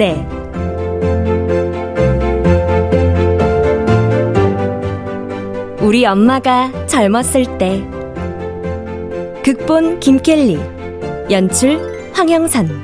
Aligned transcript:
KBS 0.00 0.02
무대 0.02 0.26
우리 5.82 6.06
엄마가 6.06 6.86
젊었을 6.86 7.58
때 7.58 7.86
극본 9.44 10.00
김켈리 10.00 10.58
연출 11.30 11.78
황영선 12.14 12.79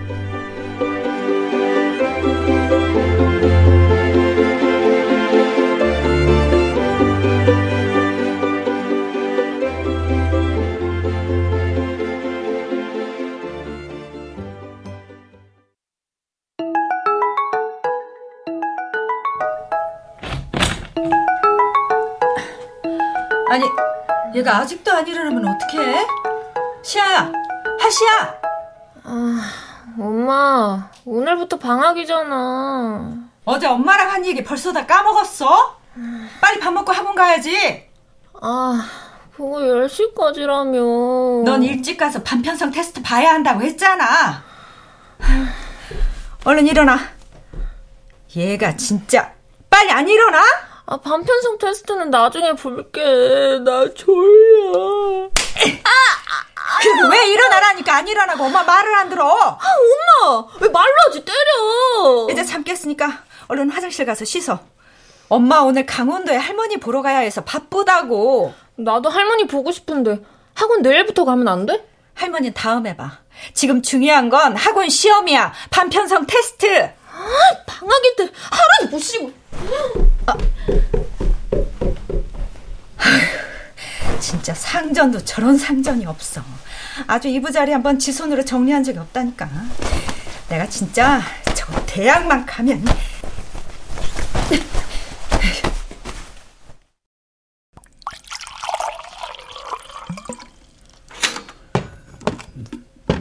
하시야! 27.97 28.41
아, 29.05 29.53
엄마, 29.99 30.91
오늘부터 31.07 31.59
방학이잖아. 31.59 33.15
어제 33.47 33.67
엄마랑 33.67 34.11
한 34.11 34.27
얘기 34.27 34.45
벌써 34.45 34.73
다 34.73 34.85
까먹었어? 34.85 35.79
빨리 36.41 36.61
밥 36.61 36.73
먹고 36.73 36.93
학원 36.93 37.15
가야지. 37.15 37.89
아, 38.43 38.87
그거 39.35 39.61
10시까지라며. 39.61 41.45
넌 41.45 41.63
일찍 41.63 41.97
가서 41.97 42.23
반편성 42.23 42.71
테스트 42.71 43.03
봐야 43.03 43.33
한다고 43.33 43.63
했잖아. 43.63 44.43
얼른 46.45 46.67
일어나. 46.67 46.99
얘가 48.37 48.77
진짜 48.77 49.33
빨리 49.71 49.91
안 49.91 50.07
일어나? 50.07 50.43
아, 50.85 50.99
반편성 50.99 51.57
테스트는 51.59 52.11
나중에 52.11 52.53
볼게. 52.53 53.59
나 53.65 53.89
졸려. 53.95 55.31
아, 55.85 55.91
아, 55.91 56.79
그리고 56.83 57.09
왜 57.09 57.27
일어나라니까 57.33 57.95
안 57.97 58.09
일어나고 58.09 58.45
엄마 58.45 58.63
말을 58.63 58.95
안 58.95 59.09
들어? 59.09 59.25
아, 59.29 59.59
엄마! 60.29 60.47
왜 60.61 60.69
말로 60.69 60.93
하지? 61.09 61.25
때려! 61.25 62.29
이제 62.31 62.45
참겠으니까 62.45 63.23
얼른 63.49 63.71
화장실 63.71 64.05
가서 64.07 64.25
씻어. 64.25 64.61
엄마 65.29 65.59
오늘 65.59 65.87
강원도에 65.87 66.37
할머니 66.37 66.77
보러 66.79 67.03
가야 67.03 67.19
해서 67.19 67.43
바쁘다고. 67.43 68.55
나도 68.77 69.09
할머니 69.09 69.47
보고 69.47 69.73
싶은데 69.73 70.21
학원 70.55 70.83
내일부터 70.83 71.25
가면 71.25 71.49
안 71.49 71.67
돼? 71.67 71.87
할머니 72.15 72.53
다음에 72.53 72.97
봐. 72.97 73.19
지금 73.53 73.83
중요한 73.83 74.29
건 74.31 74.57
학원 74.57 74.89
시험이야. 74.89 75.53
반편성 75.71 76.27
테스트. 76.27 76.85
아, 76.85 76.91
방학인데 77.67 78.31
하루도 78.51 78.91
못 78.97 78.99
쉬고. 79.01 79.33
아. 80.27 80.35
진짜 84.21 84.55
상전도 84.55 85.25
저런 85.25 85.57
상전이 85.59 86.07
없어. 86.07 86.43
아주 87.07 87.29
이부자리 87.29 87.73
한번 87.73 87.99
지 87.99 88.13
손으로 88.13 88.45
정리한 88.45 88.83
적이 88.83 88.99
없다니까. 89.01 89.49
내가 90.49 90.67
진짜 90.69 91.21
저 91.55 91.73
대학만 91.87 92.47
가면 92.47 92.85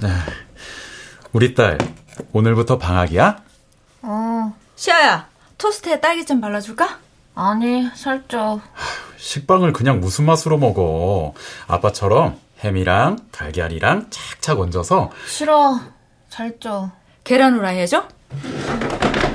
네. 0.02 0.10
우리 1.34 1.54
딸 1.54 1.78
오늘부터 2.32 2.78
방학이야? 2.78 3.44
어. 4.04 4.54
시아야, 4.76 5.28
토스트에 5.58 6.00
딸기 6.00 6.26
좀 6.26 6.42
발라줄까? 6.42 7.00
아니, 7.36 7.90
살쪄. 7.96 8.60
식빵을 9.18 9.74
그냥 9.74 10.00
무슨 10.00 10.26
맛으로 10.26 10.58
먹어. 10.58 11.34
아빠처럼 11.68 12.40
햄이랑 12.64 13.18
달걀이랑 13.32 14.08
착착 14.10 14.60
얹어서. 14.60 15.12
싫어. 15.28 15.80
살쪄. 16.30 16.90
계란 17.24 17.56
후라이 17.56 17.78
해줘? 17.80 18.08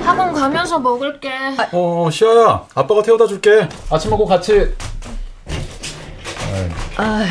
학원 0.03 0.33
가면서 0.33 0.79
먹을게. 0.79 1.29
아, 1.31 1.69
어, 1.73 2.09
시아야. 2.09 2.65
아빠가 2.73 3.01
태워다 3.03 3.27
줄게. 3.27 3.67
아침 3.91 4.09
먹고 4.09 4.25
같이. 4.25 4.73
아휴. 6.97 7.25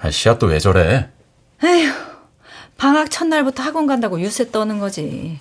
아, 0.00 0.10
시아 0.10 0.38
또 0.38 0.46
왜 0.46 0.60
저래? 0.60 1.10
에휴, 1.64 1.92
방학 2.76 3.10
첫날부터 3.10 3.64
학원 3.64 3.86
간다고 3.88 4.20
유세 4.20 4.50
떠는 4.52 4.78
거지. 4.78 5.40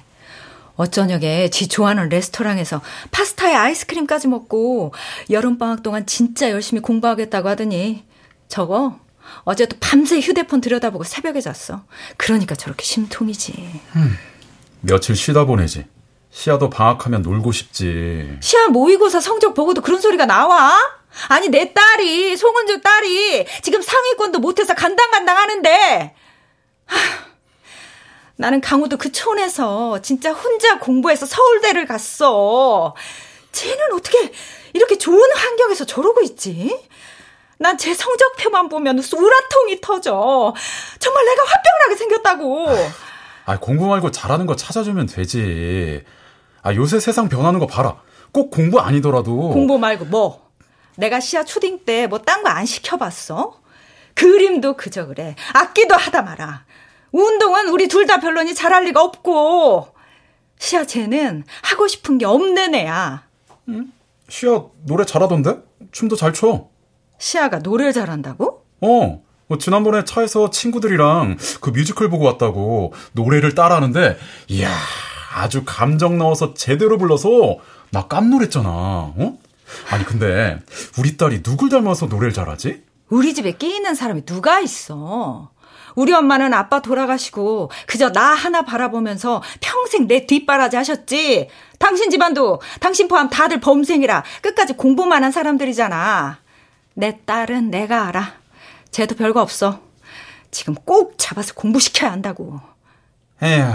어쩌녁에 0.77 1.49
지 1.49 1.67
좋아하는 1.67 2.09
레스토랑에서 2.09 2.81
파스타에 3.11 3.53
아이스크림까지 3.53 4.27
먹고 4.27 4.93
여름방학 5.29 5.83
동안 5.83 6.05
진짜 6.05 6.49
열심히 6.49 6.81
공부하겠다고 6.81 7.49
하더니 7.49 8.05
저거 8.47 8.99
어제도 9.43 9.75
밤새 9.79 10.19
휴대폰 10.19 10.61
들여다보고 10.61 11.03
새벽에 11.03 11.41
잤어. 11.41 11.83
그러니까 12.15 12.55
저렇게 12.55 12.83
심통이지. 12.83 13.81
음, 13.95 14.17
며칠 14.81 15.15
쉬다 15.15 15.45
보내지. 15.45 15.85
시아도 16.29 16.69
방학하면 16.69 17.23
놀고 17.23 17.51
싶지. 17.51 18.37
시아 18.41 18.67
모의고사 18.67 19.19
성적 19.19 19.53
보고도 19.53 19.81
그런 19.81 19.99
소리가 19.99 20.25
나와? 20.25 20.77
아니 21.29 21.49
내 21.49 21.73
딸이 21.73 22.37
송은주 22.37 22.81
딸이 22.81 23.47
지금 23.63 23.81
상위권도 23.81 24.39
못해서 24.39 24.75
간당간당 24.75 25.35
하는데 25.35 26.15
하, 26.85 26.97
나는 28.37 28.61
강우도 28.61 28.97
그 28.97 29.11
촌에서 29.11 29.99
진짜 30.01 30.31
혼자 30.31 30.79
공부해서 30.79 31.25
서울대를 31.25 31.85
갔어. 31.87 32.95
쟤는 33.51 33.93
어떻게 33.93 34.31
이렇게 34.73 34.97
좋은 34.97 35.19
환경에서 35.35 35.85
저러고 35.85 36.21
있지? 36.21 36.77
난 37.59 37.77
제 37.77 37.93
성적표만 37.95 38.69
보면 38.69 38.99
우라통이 38.99 39.81
터져. 39.81 40.53
정말 40.99 41.25
내가 41.25 41.43
화병나게 41.43 41.95
생겼다고. 41.95 42.67
아, 43.45 43.59
공부 43.59 43.87
말고 43.87 44.11
잘하는 44.11 44.45
거 44.45 44.55
찾아주면 44.55 45.07
되지. 45.07 46.03
아, 46.61 46.73
요새 46.75 46.99
세상 46.99 47.29
변하는 47.29 47.59
거 47.59 47.65
봐라. 47.65 47.99
꼭 48.31 48.51
공부 48.51 48.79
아니더라도. 48.79 49.49
공부 49.49 49.79
말고 49.79 50.05
뭐? 50.05 50.47
내가 50.97 51.19
시아 51.19 51.43
초딩 51.43 51.85
때 51.85 52.05
뭐 52.07 52.19
딴 52.19 52.43
거 52.43 52.49
안 52.49 52.67
시켜봤어? 52.67 53.59
그림도 54.13 54.75
그저 54.77 55.07
그래. 55.07 55.35
악기도 55.53 55.95
하다 55.95 56.21
마라. 56.21 56.65
운동은 57.21 57.69
우리 57.69 57.87
둘 57.87 58.05
다 58.05 58.19
별로니 58.19 58.53
잘할 58.55 58.85
리가 58.85 59.01
없고. 59.03 59.87
시아 60.59 60.85
쟤는 60.85 61.43
하고 61.63 61.87
싶은 61.87 62.17
게 62.17 62.25
없는 62.25 62.73
애야. 62.75 63.23
응? 63.69 63.91
시아 64.29 64.63
노래 64.85 65.05
잘하던데? 65.05 65.57
춤도 65.91 66.15
잘 66.15 66.33
춰. 66.33 66.67
시아가 67.17 67.59
노래를 67.59 67.93
잘한다고? 67.93 68.63
어. 68.81 69.21
뭐 69.49 69.57
지난번에 69.57 70.03
차에서 70.03 70.49
친구들이랑 70.49 71.37
그 71.61 71.69
뮤지컬 71.69 72.09
보고 72.09 72.25
왔다고 72.25 72.93
노래를 73.13 73.55
따라하는데 73.55 74.17
이야 74.49 74.69
아주 75.33 75.63
감정 75.65 76.17
넣어서 76.17 76.53
제대로 76.53 76.97
불러서 76.97 77.57
나 77.91 78.07
깜놀했잖아. 78.07 78.69
어? 78.69 79.37
아니 79.89 80.03
근데 80.05 80.59
우리 80.99 81.15
딸이 81.17 81.43
누굴 81.43 81.69
닮아서 81.69 82.07
노래를 82.07 82.33
잘하지? 82.33 82.83
우리 83.09 83.33
집에 83.33 83.53
끼 83.53 83.73
있는 83.75 83.95
사람이 83.95 84.25
누가 84.25 84.59
있어? 84.59 85.49
우리 85.97 86.13
엄마는 86.13 86.53
아빠 86.53 86.79
돌아가시고 86.79 87.71
그저 87.87 88.11
나 88.11 88.21
하나 88.21 88.61
바라보면서 88.61 89.41
평생 89.61 90.07
내 90.07 90.27
뒷바라지 90.27 90.75
하셨지. 90.75 91.49
당신 91.79 92.11
집안도 92.11 92.61
당신 92.79 93.07
포함 93.07 93.31
다들 93.31 93.59
범생이라 93.59 94.23
끝까지 94.43 94.73
공부만 94.73 95.23
한 95.23 95.31
사람들이잖아. 95.31 96.37
내 96.93 97.19
딸은 97.25 97.71
내가 97.71 98.07
알아. 98.09 98.33
쟤도 98.91 99.15
별거 99.15 99.41
없어. 99.41 99.81
지금 100.51 100.75
꼭 100.75 101.15
잡아서 101.17 101.55
공부시켜야 101.55 102.11
한다고. 102.11 102.61
에휴, 103.41 103.65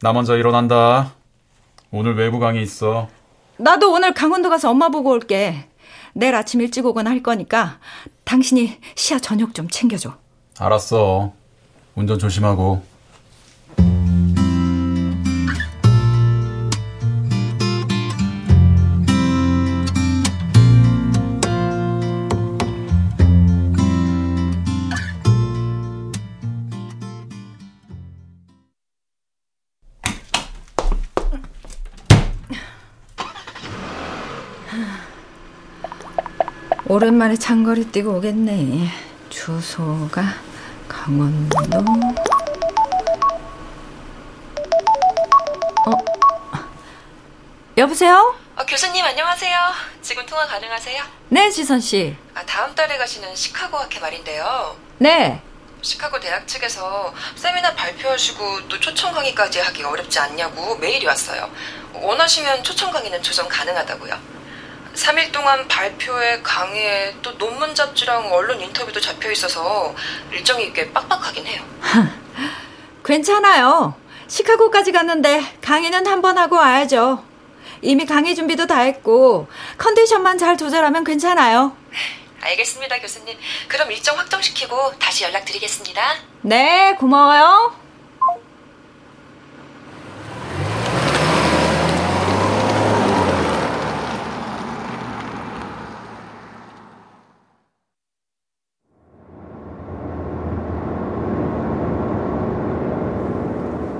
나 0.00 0.12
먼저 0.14 0.38
일어난다. 0.38 1.12
오늘 1.90 2.16
외부 2.16 2.38
강의 2.38 2.62
있어. 2.62 3.08
나도 3.58 3.92
오늘 3.92 4.14
강원도 4.14 4.48
가서 4.48 4.70
엄마 4.70 4.88
보고 4.88 5.10
올게. 5.10 5.68
내일 6.14 6.34
아침 6.34 6.62
일찍 6.62 6.86
오거나 6.86 7.10
할 7.10 7.22
거니까 7.22 7.80
당신이 8.24 8.78
시아 8.94 9.18
저녁 9.18 9.54
좀 9.54 9.68
챙겨줘. 9.68 10.21
알았어. 10.64 11.32
운전 11.96 12.18
조심하고. 12.20 12.82
오랜만에 36.86 37.36
장거리 37.36 37.86
뛰고 37.86 38.18
오겠네. 38.18 38.86
주소가 39.30 40.22
강원도 40.92 41.58
어 45.86 46.04
여보세요? 47.78 48.34
어, 48.54 48.66
교수님 48.66 49.02
안녕하세요. 49.04 49.58
지금 50.02 50.26
통화 50.26 50.46
가능하세요? 50.46 51.02
네, 51.30 51.50
지선 51.50 51.80
씨. 51.80 52.14
아, 52.34 52.44
다음 52.44 52.74
달에 52.74 52.98
가시는 52.98 53.34
시카고 53.34 53.78
학회 53.78 53.98
말인데요. 53.98 54.76
네. 54.98 55.40
시카고 55.80 56.20
대학 56.20 56.46
측에서 56.46 57.12
세미나 57.34 57.74
발표하시고 57.74 58.68
또 58.68 58.78
초청 58.78 59.12
강의까지 59.12 59.58
하기 59.60 59.82
어렵지 59.82 60.18
않냐고 60.20 60.76
메일이 60.76 61.06
왔어요. 61.06 61.50
원하시면 61.94 62.62
초청 62.62 62.92
강의는 62.92 63.22
조정 63.22 63.48
가능하다고요. 63.48 64.41
3일 64.94 65.32
동안 65.32 65.66
발표에 65.68 66.40
강의에 66.42 67.14
또 67.22 67.36
논문 67.38 67.74
잡지랑 67.74 68.32
언론 68.32 68.60
인터뷰도 68.60 69.00
잡혀 69.00 69.30
있어서 69.32 69.94
일정이 70.32 70.72
꽤 70.72 70.90
빡빡하긴 70.92 71.46
해요. 71.46 71.62
괜찮아요. 73.04 73.94
시카고까지 74.28 74.92
갔는데 74.92 75.42
강의는 75.60 76.06
한 76.06 76.22
번 76.22 76.38
하고 76.38 76.56
와야죠. 76.56 77.24
이미 77.82 78.06
강의 78.06 78.34
준비도 78.34 78.66
다 78.66 78.80
했고 78.80 79.48
컨디션만 79.78 80.38
잘 80.38 80.56
조절하면 80.56 81.04
괜찮아요. 81.04 81.76
알겠습니다, 82.40 82.98
교수님. 83.00 83.36
그럼 83.68 83.90
일정 83.92 84.18
확정시키고 84.18 84.98
다시 84.98 85.24
연락드리겠습니다. 85.24 86.02
네, 86.42 86.94
고마워요. 86.98 87.74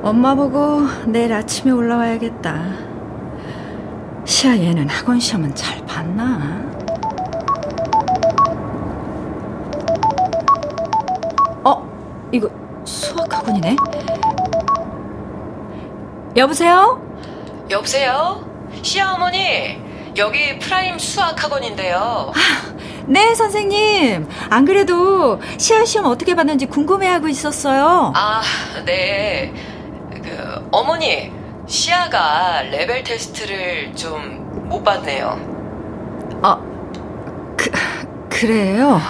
엄마 0.03 0.35
보고 0.35 0.81
내일 1.07 1.33
아침에 1.33 1.71
올라와야겠다. 1.71 2.65
시아 4.25 4.57
얘는 4.59 4.89
학원 4.89 5.21
시험은 5.21 5.55
잘 5.55 5.85
봤나? 5.87 6.61
어, 11.65 11.89
이거 12.33 12.51
수학 12.85 13.33
학원이네. 13.33 13.77
여보세요? 16.37 17.01
여보세요? 17.71 18.45
시아 18.83 19.15
어머니, 19.15 19.79
여기 20.17 20.59
프라임 20.59 20.99
수학 20.99 21.43
학원인데요. 21.43 22.33
네, 23.07 23.35
선생님. 23.35 24.29
안 24.51 24.65
그래도 24.65 25.41
시아 25.59 25.85
시험 25.85 26.07
어떻게 26.07 26.35
봤는지 26.35 26.67
궁금해하고 26.67 27.29
있었어요. 27.29 28.13
아, 28.17 28.43
네. 28.85 29.53
그, 30.73 30.79
어머니, 30.79 31.31
시아가 31.67 32.63
레벨 32.63 33.03
테스트를 33.05 33.95
좀 33.95 34.43
못 34.73 34.83
봤네요. 34.83 36.41
아, 36.43 36.59
그, 37.59 37.71
그래요? 38.31 39.01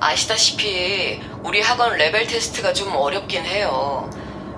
아시다시피 0.00 1.20
우리 1.44 1.60
학원 1.60 1.96
레벨 1.96 2.26
테스트가 2.26 2.72
좀 2.72 2.96
어렵긴 2.96 3.44
해요. 3.44 4.10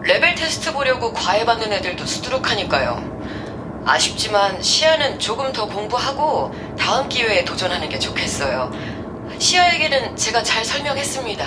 레벨 0.02 0.34
테스트 0.34 0.72
보려고 0.72 1.12
과외 1.12 1.44
받는 1.44 1.70
애들도 1.74 2.06
수두룩하니까요. 2.06 3.82
아쉽지만 3.84 4.62
시아는 4.62 5.18
조금 5.18 5.52
더 5.52 5.66
공부하고 5.66 6.54
다음 6.78 7.06
기회에 7.10 7.44
도전하는 7.44 7.90
게 7.90 7.98
좋겠어요. 7.98 8.72
시아에게는 9.38 10.16
제가 10.16 10.42
잘 10.42 10.64
설명했습니다. 10.64 11.44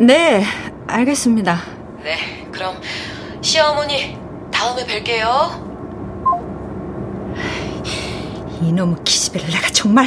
네, 0.00 0.44
알겠습니다. 0.86 1.77
네, 2.02 2.46
그럼 2.52 2.76
시아 3.40 3.70
어머니 3.70 4.18
다음에 4.50 4.84
뵐게요. 4.84 5.68
이놈의 8.62 8.96
기집애를 9.04 9.48
내가 9.48 9.68
정말 9.68 10.06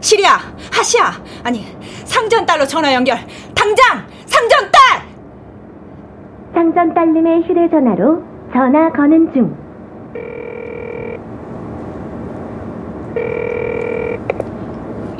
시리야, 0.00 0.38
하시야, 0.72 1.22
아니 1.44 1.76
상전딸로 2.04 2.66
전화 2.66 2.92
연결. 2.94 3.18
당장 3.54 4.06
상전딸! 4.26 4.80
상전딸님의 6.54 7.42
휴대 7.42 7.68
전화로 7.70 8.22
전화 8.52 8.90
거는 8.92 9.32
중. 9.32 9.56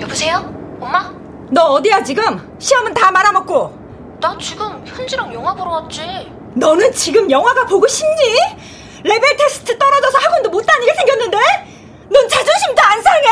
여보세요? 0.01 0.39
엄마? 0.81 1.13
너 1.51 1.63
어디야 1.75 2.03
지금? 2.03 2.23
시험은 2.59 2.95
다 2.95 3.11
말아먹고. 3.11 3.80
나 4.21 4.37
지금 4.41 4.85
현지랑 4.87 5.33
영화 5.33 5.55
보러 5.55 5.71
왔지. 5.73 6.31
너는 6.55 6.93
지금 6.93 7.31
영화가 7.31 7.65
보고 7.67 7.87
싶니? 7.87 8.39
레벨 9.05 9.37
테스트 9.37 9.77
떨어져서 9.79 10.19
학원도 10.19 10.51
못 10.51 10.65
다니게 10.67 10.93
생겼는데? 10.95 11.39
넌 12.11 12.29
자존심도 12.29 12.83
안 12.83 13.03
상해? 13.03 13.29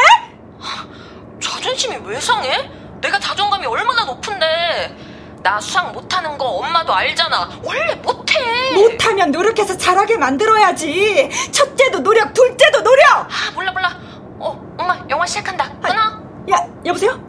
자존심이 1.41 1.97
왜 2.07 2.19
상해? 2.21 2.71
내가 3.01 3.19
자존감이 3.19 3.67
얼마나 3.67 4.05
높은데. 4.05 4.97
나 5.43 5.61
수학 5.61 5.93
못하는 5.93 6.37
거 6.39 6.45
엄마도 6.47 6.95
알잖아. 6.95 7.51
원래 7.63 7.95
못해. 7.97 8.39
못하면 8.75 9.31
노력해서 9.31 9.77
잘하게 9.77 10.17
만들어야지. 10.17 11.29
첫째도 11.53 12.01
노력, 12.01 12.33
둘째도 12.33 12.83
노력. 12.83 13.07
아, 13.21 13.29
몰라, 13.55 13.73
몰라. 13.73 13.97
어, 14.39 14.59
엄마, 14.79 14.99
영화 15.11 15.27
시작한다. 15.27 15.71
끊어. 15.81 16.19
야, 16.51 16.67
여보세요? 16.87 17.21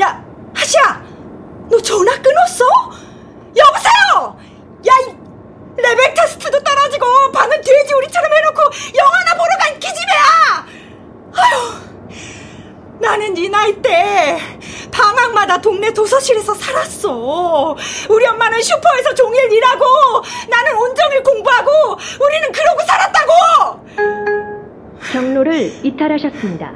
야, 0.00 0.22
하시야, 0.54 1.02
너 1.70 1.80
전화 1.80 2.12
끊었어? 2.22 2.64
여보세요? 3.56 4.36
야, 4.86 4.92
이 5.06 5.16
레벨 5.76 6.14
테스트도 6.14 6.58
떨어지고 6.62 7.06
방은 7.32 7.60
돼지 7.60 7.94
우리처럼 7.94 8.32
해놓고 8.32 8.62
영화나 8.96 9.34
보러 9.36 9.56
간 9.58 9.78
기집애야. 9.78 10.66
아휴, 11.36 11.88
나는 13.00 13.34
네 13.34 13.48
나이 13.48 13.72
때 13.80 14.38
방학마다 14.90 15.58
동네 15.60 15.92
도서실에서 15.92 16.54
살았어. 16.54 17.76
우리 18.08 18.26
엄마는 18.26 18.60
슈퍼에서 18.60 19.14
종일 19.14 19.52
일하고 19.52 19.84
나는 20.50 20.74
온종일 20.76 21.22
공부하고 21.22 21.70
우리는 22.20 22.52
그러고 22.52 22.80
살았다고. 22.86 23.86
경로를 25.12 25.86
이탈하셨습니다. 25.86 26.72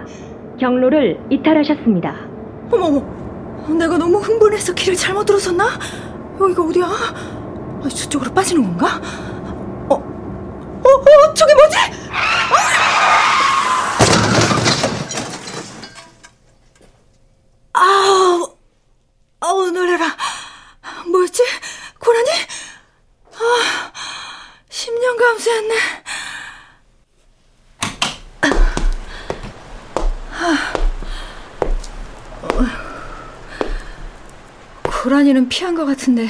경로를 0.60 1.18
이탈하셨습니다. 1.30 2.14
어머머, 2.70 3.02
내가 3.76 3.98
너무 3.98 4.18
흥분해서 4.18 4.72
길을 4.74 4.94
잘못 4.96 5.24
들어섰나? 5.24 5.66
여기가 6.40 6.62
어디야? 6.62 6.84
아, 6.86 7.88
저쪽으로 7.88 8.32
빠지는 8.32 8.62
건가? 8.62 9.00
어, 9.88 9.94
어, 9.94 10.88
어, 10.88 11.34
저게 11.34 11.54
뭐지? 11.54 11.76
아우, 17.74 18.56
아우, 19.40 19.70
놀래라. 19.70 20.16
뭐였지? 21.10 21.42
고라니? 21.98 22.30
아, 23.34 23.92
10년 24.68 25.18
감수했네. 25.18 25.74
고라니는 35.02 35.48
피한 35.48 35.74
것 35.74 35.84
같은데 35.84 36.28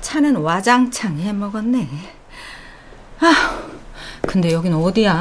차는 0.00 0.36
와장창 0.36 1.18
해먹었네. 1.18 1.88
아, 3.18 3.58
근데 4.22 4.52
여긴 4.52 4.74
어디야? 4.74 5.18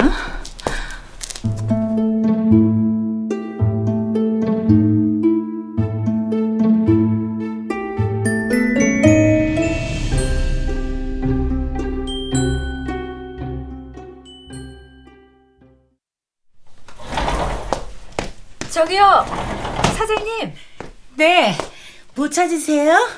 뭐 22.69 22.75
찾으세요? 22.75 23.09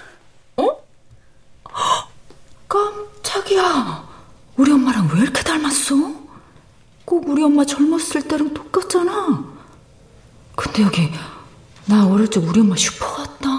어? 0.57 0.77
깜짝이야. 2.69 4.07
우리 4.55 4.71
엄마랑 4.71 5.09
왜 5.13 5.21
이렇게 5.21 5.43
닮았어? 5.43 5.95
꼭 7.03 7.27
우리 7.27 7.43
엄마 7.43 7.65
젊었을 7.65 8.27
때랑 8.29 8.53
똑같잖아. 8.53 9.43
근데 10.55 10.83
여기 10.83 11.11
나 11.85 12.07
어릴 12.07 12.29
적 12.29 12.41
우리 12.45 12.61
엄마 12.61 12.77
슈퍼 12.77 13.05
같다. 13.13 13.49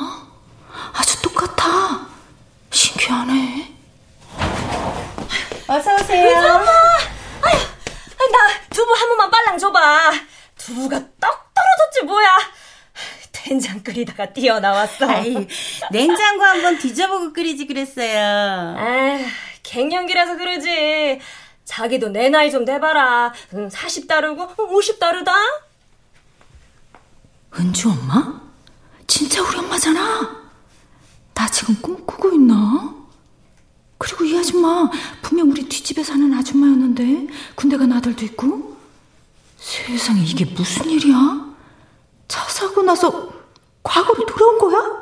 아주 0.95 1.21
똑같아. 1.21 2.07
신기하네. 2.71 3.75
어서 5.67 5.95
오세요. 5.95 6.41
나 8.33 8.39
두부 8.71 8.95
한 8.95 9.09
번만 9.09 9.31
빨랑 9.31 9.59
줘봐. 9.59 10.13
두부가 10.57 10.99
떡 11.21 11.53
떨어졌지 11.55 12.07
뭐야. 12.07 12.63
된장 13.43 13.83
끓이다가 13.83 14.33
뛰어나왔어. 14.33 15.09
아이, 15.11 15.49
냉장고 15.93 16.43
한번 16.45 16.79
뒤져보고 16.79 17.33
끓이지 17.33 17.67
그랬어요. 17.67 18.77
아, 18.79 19.19
갱년기라서 19.63 20.37
그러지. 20.37 21.21
자기도 21.65 22.09
내 22.09 22.29
나이 22.29 22.51
좀 22.51 22.65
대봐라. 22.65 23.33
40 23.71 24.09
다르고 24.09 24.49
50 24.75 24.99
다르다. 24.99 25.33
은주 27.59 27.91
엄마? 27.91 28.41
진짜 29.07 29.43
우리 29.43 29.59
엄마잖아. 29.59 30.43
나 31.35 31.49
지금 31.49 31.77
꿈꾸고 31.81 32.33
있나? 32.33 32.95
그리고 33.99 34.25
이 34.25 34.37
아줌마 34.37 34.91
분명 35.21 35.51
우리 35.51 35.69
뒷집에 35.69 36.03
사는 36.03 36.33
아줌마였는데 36.35 37.33
군대가 37.55 37.85
아들도 37.85 38.25
있고 38.25 38.77
세상에 39.57 40.23
이게 40.23 40.45
무슨 40.45 40.91
일이야? 40.91 41.55
차 42.27 42.43
사고 42.49 42.83
나서 42.83 43.33
과거로 43.83 44.27
돌아온 44.27 44.59
거야? 44.59 45.02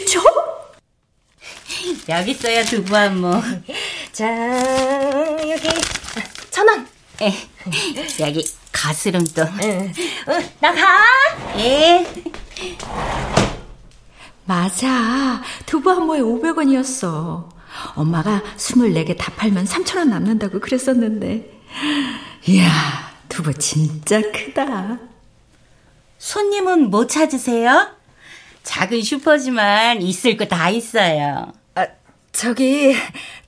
퓨처? 0.00 0.20
여기 2.08 2.30
있어요, 2.32 2.64
두부 2.64 2.96
한 2.96 3.20
모. 3.20 3.32
자, 4.12 4.26
여기 5.48 5.68
천 6.50 6.68
원. 6.68 6.86
예, 7.22 7.32
여기 8.20 8.44
가스름도. 8.72 9.42
응. 9.62 9.92
어, 10.26 10.38
나 10.60 10.72
가. 10.74 11.06
예. 11.58 12.06
맞아. 14.44 15.42
두부 15.66 15.90
한 15.90 16.06
모에 16.06 16.20
500원이었어. 16.20 17.48
엄마가 17.94 18.42
24개 18.56 19.16
다 19.16 19.32
팔면 19.36 19.64
3,000원 19.66 20.08
남는다고 20.08 20.58
그랬었는데. 20.60 21.60
이야, 22.48 22.70
두부 23.28 23.54
진짜 23.54 24.20
크다. 24.32 24.98
손님은 26.18 26.90
뭐 26.90 27.06
찾으세요? 27.06 27.99
작은 28.62 29.02
슈퍼지만 29.02 30.02
있을 30.02 30.36
거 30.36 30.46
다 30.46 30.70
있어요. 30.70 31.52
아, 31.74 31.86
저기, 32.32 32.94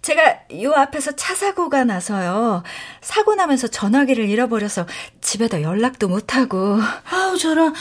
제가 0.02 0.40
요 0.62 0.73
앞에서 0.73 1.12
차 1.16 1.35
사고가 1.35 1.85
나서요. 1.85 2.62
사고 3.00 3.35
나면서 3.35 3.69
전화기를 3.69 4.28
잃어버려서 4.28 4.87
집에다 5.21 5.62
연락도 5.62 6.09
못 6.09 6.35
하고. 6.35 6.78
아우, 7.11 7.37
저런, 7.38 7.75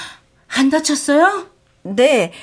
안 0.48 0.70
다쳤어요? 0.70 1.48
네, 1.84 2.34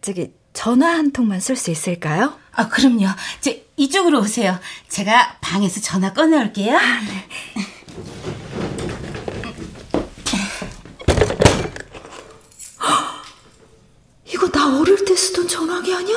저기, 0.00 0.32
전화 0.52 0.88
한 0.90 1.12
통만 1.12 1.40
쓸 1.40 1.56
수 1.56 1.70
있을까요? 1.70 2.38
아, 2.52 2.68
그럼요. 2.68 3.06
저, 3.40 3.50
이쪽으로 3.76 4.20
오세요. 4.20 4.58
제가 4.88 5.38
방에서 5.40 5.80
전화 5.80 6.12
꺼내 6.12 6.36
올게요. 6.38 6.78
이거 14.34 14.48
나 14.48 14.80
어릴 14.80 15.04
때 15.04 15.14
쓰던 15.14 15.46
전화기 15.46 15.94
아니야? 15.94 16.16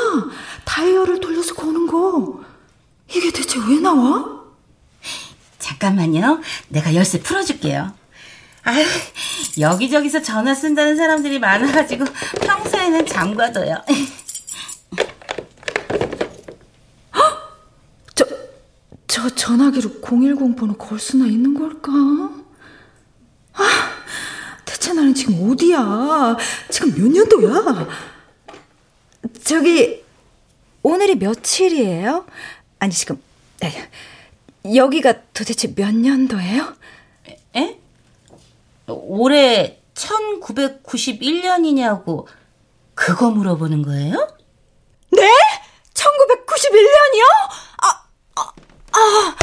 다이얼을 0.66 1.20
돌려서 1.20 1.54
거는 1.54 1.86
거. 1.86 2.44
이게 3.08 3.32
대체 3.32 3.60
왜 3.70 3.80
나와? 3.80 4.42
잠깐만요. 5.60 6.42
내가 6.70 6.96
열쇠 6.96 7.22
풀어줄게요. 7.22 7.94
아유, 8.64 8.84
여기저기서 9.60 10.24
전화 10.24 10.56
쓴다는 10.56 10.98
사람들이 10.98 11.38
많아가지고 11.38 12.06
평소에는 12.42 13.06
잠가둬요. 13.06 13.76
저, 18.16 18.26
저 19.06 19.30
전화기로 19.30 20.02
010 20.02 20.56
번호 20.56 20.74
걸 20.76 20.98
수나 20.98 21.28
있는 21.28 21.54
걸까? 21.54 21.92
아, 23.54 23.87
대체 24.88 24.94
나는 24.94 25.14
지금 25.14 25.52
어디야? 25.52 26.38
지금 26.70 26.96
몇 26.96 27.12
년도야? 27.12 27.90
저기, 29.44 30.02
오늘이 30.82 31.16
며칠이에요? 31.16 32.26
아니, 32.80 32.94
지금, 32.94 33.22
네, 33.60 33.90
여기가 34.74 35.16
도대체 35.34 35.76
몇 35.76 35.94
년도예요? 35.94 36.74
에? 37.58 37.78
올해 38.88 39.82
1991년이냐고 39.94 42.26
그거 42.96 43.30
물어보는 43.30 43.82
거예요? 43.82 44.14
네? 45.12 45.30
1991년이요? 45.94 47.24
아, 47.84 48.06
아, 48.36 48.54
아, 48.94 49.36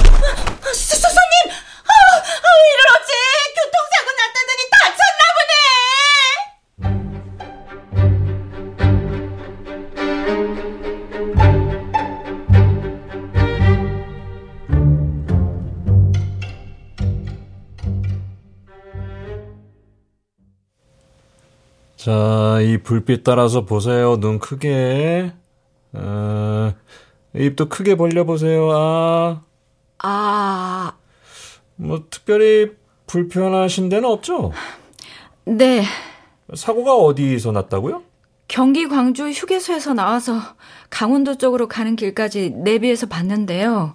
수, 0.72 0.96
수님 0.96 1.10
아, 1.50 1.92
아, 2.16 2.48
이를 2.70 2.80
어째 2.96 3.12
교통사고 3.54 4.08
났 4.16 4.33
자, 22.04 22.60
이 22.60 22.76
불빛 22.76 23.24
따라서 23.24 23.64
보세요. 23.64 24.20
눈 24.20 24.38
크게. 24.38 25.32
어, 25.94 26.74
입도 27.34 27.70
크게 27.70 27.94
벌려보세요. 27.94 28.68
아. 28.72 29.40
아, 30.02 30.92
뭐, 31.76 32.04
특별히 32.10 32.72
불편하신 33.06 33.88
데는 33.88 34.06
없죠? 34.06 34.52
네. 35.46 35.82
사고가 36.52 36.94
어디서 36.94 37.52
났다고요? 37.52 38.02
경기 38.48 38.86
광주 38.86 39.30
휴게소에서 39.30 39.94
나와서 39.94 40.40
강원도 40.90 41.38
쪽으로 41.38 41.68
가는 41.68 41.96
길까지 41.96 42.50
내비에서 42.50 43.06
봤는데요. 43.06 43.94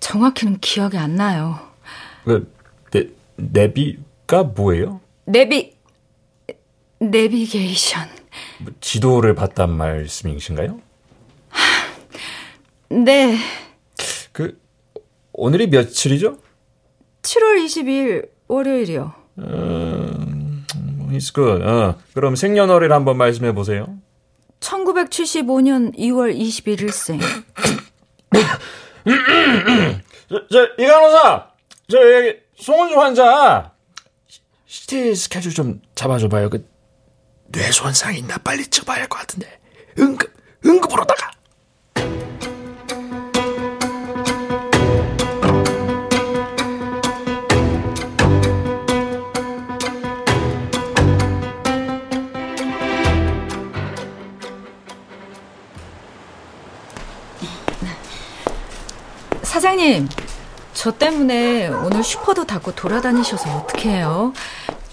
정확히는 0.00 0.60
기억이 0.60 0.96
안 0.96 1.16
나요. 1.16 1.58
그, 2.24 2.50
네, 2.92 3.08
내비가 3.36 4.42
뭐예요? 4.42 5.02
내비, 5.26 5.71
내비게이션. 7.10 8.08
뭐 8.58 8.72
지도를 8.80 9.34
봤단 9.34 9.70
말씀이신가요? 9.70 10.80
네. 12.90 13.36
그, 14.32 14.58
오늘이 15.32 15.66
며칠이죠? 15.66 16.38
7월 17.22 17.64
20일 17.64 18.28
월요일이요. 18.48 19.14
It's 21.12 21.34
good. 21.34 21.62
어, 21.64 21.98
그럼 22.14 22.36
생년월일 22.36 22.92
한번 22.92 23.16
말씀해 23.16 23.52
보세요. 23.52 23.98
1975년 24.60 25.96
2월 25.98 26.36
21일생. 26.36 27.20
저, 30.28 30.48
저, 30.50 30.64
이 30.78 30.86
간호사! 30.86 31.48
저, 31.88 32.16
여기, 32.16 32.38
송은주 32.56 32.98
환자! 32.98 33.72
시티 34.66 35.14
스케줄 35.14 35.52
좀 35.52 35.82
잡아줘봐요. 35.94 36.48
그, 36.48 36.66
뇌 37.46 37.70
손상 37.70 38.14
있나 38.14 38.38
빨리 38.38 38.66
쳐봐야 38.66 39.00
할 39.02 39.08
것 39.08 39.18
같은데. 39.18 39.60
응급, 39.98 40.32
응급으로다가. 40.64 41.30
사장님, 59.42 60.08
저 60.72 60.90
때문에 60.92 61.68
오늘 61.68 62.02
슈퍼도 62.02 62.46
닫고 62.46 62.74
돌아다니셔서 62.74 63.50
어떡해요? 63.58 64.32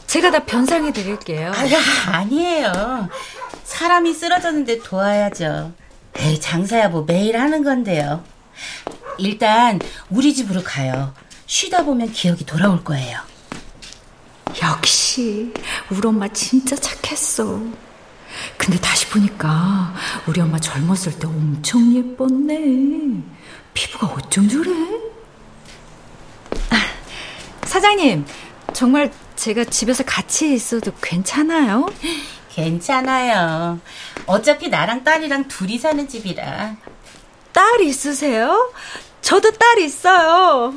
제가 0.09 0.31
다 0.31 0.43
변상해 0.43 0.91
드릴게요. 0.91 1.51
아야, 1.55 1.79
아니에요. 2.07 3.07
사람이 3.63 4.11
쓰러졌는데 4.11 4.79
도와야죠. 4.79 5.71
에이, 6.17 6.41
장사야 6.41 6.89
뭐 6.89 7.03
매일 7.03 7.39
하는 7.39 7.63
건데요. 7.63 8.23
일단 9.19 9.79
우리 10.09 10.33
집으로 10.33 10.63
가요. 10.63 11.13
쉬다 11.45 11.83
보면 11.83 12.11
기억이 12.11 12.43
돌아올 12.43 12.83
거예요. 12.83 13.19
역시 14.63 15.53
우리 15.91 16.07
엄마 16.07 16.27
진짜 16.29 16.75
착했어. 16.75 17.61
근데 18.57 18.79
다시 18.81 19.07
보니까 19.09 19.93
우리 20.25 20.41
엄마 20.41 20.59
젊었을 20.59 21.19
때 21.19 21.27
엄청 21.27 21.93
예뻤네. 21.93 23.21
피부가 23.75 24.07
어쩜 24.07 24.49
저래? 24.49 24.71
아, 26.71 26.81
사장님, 27.67 28.25
정말 28.73 29.11
제가 29.39 29.63
집에서 29.63 30.03
같이 30.03 30.53
있어도 30.53 30.91
괜찮아요? 31.01 31.85
괜찮아요. 32.49 33.79
어차피 34.25 34.67
나랑 34.67 35.05
딸이랑 35.05 35.47
둘이 35.47 35.77
사는 35.77 36.05
집이라. 36.05 36.75
딸 37.53 37.79
있으세요? 37.81 38.73
저도 39.21 39.51
딸 39.51 39.79
있어요. 39.79 40.73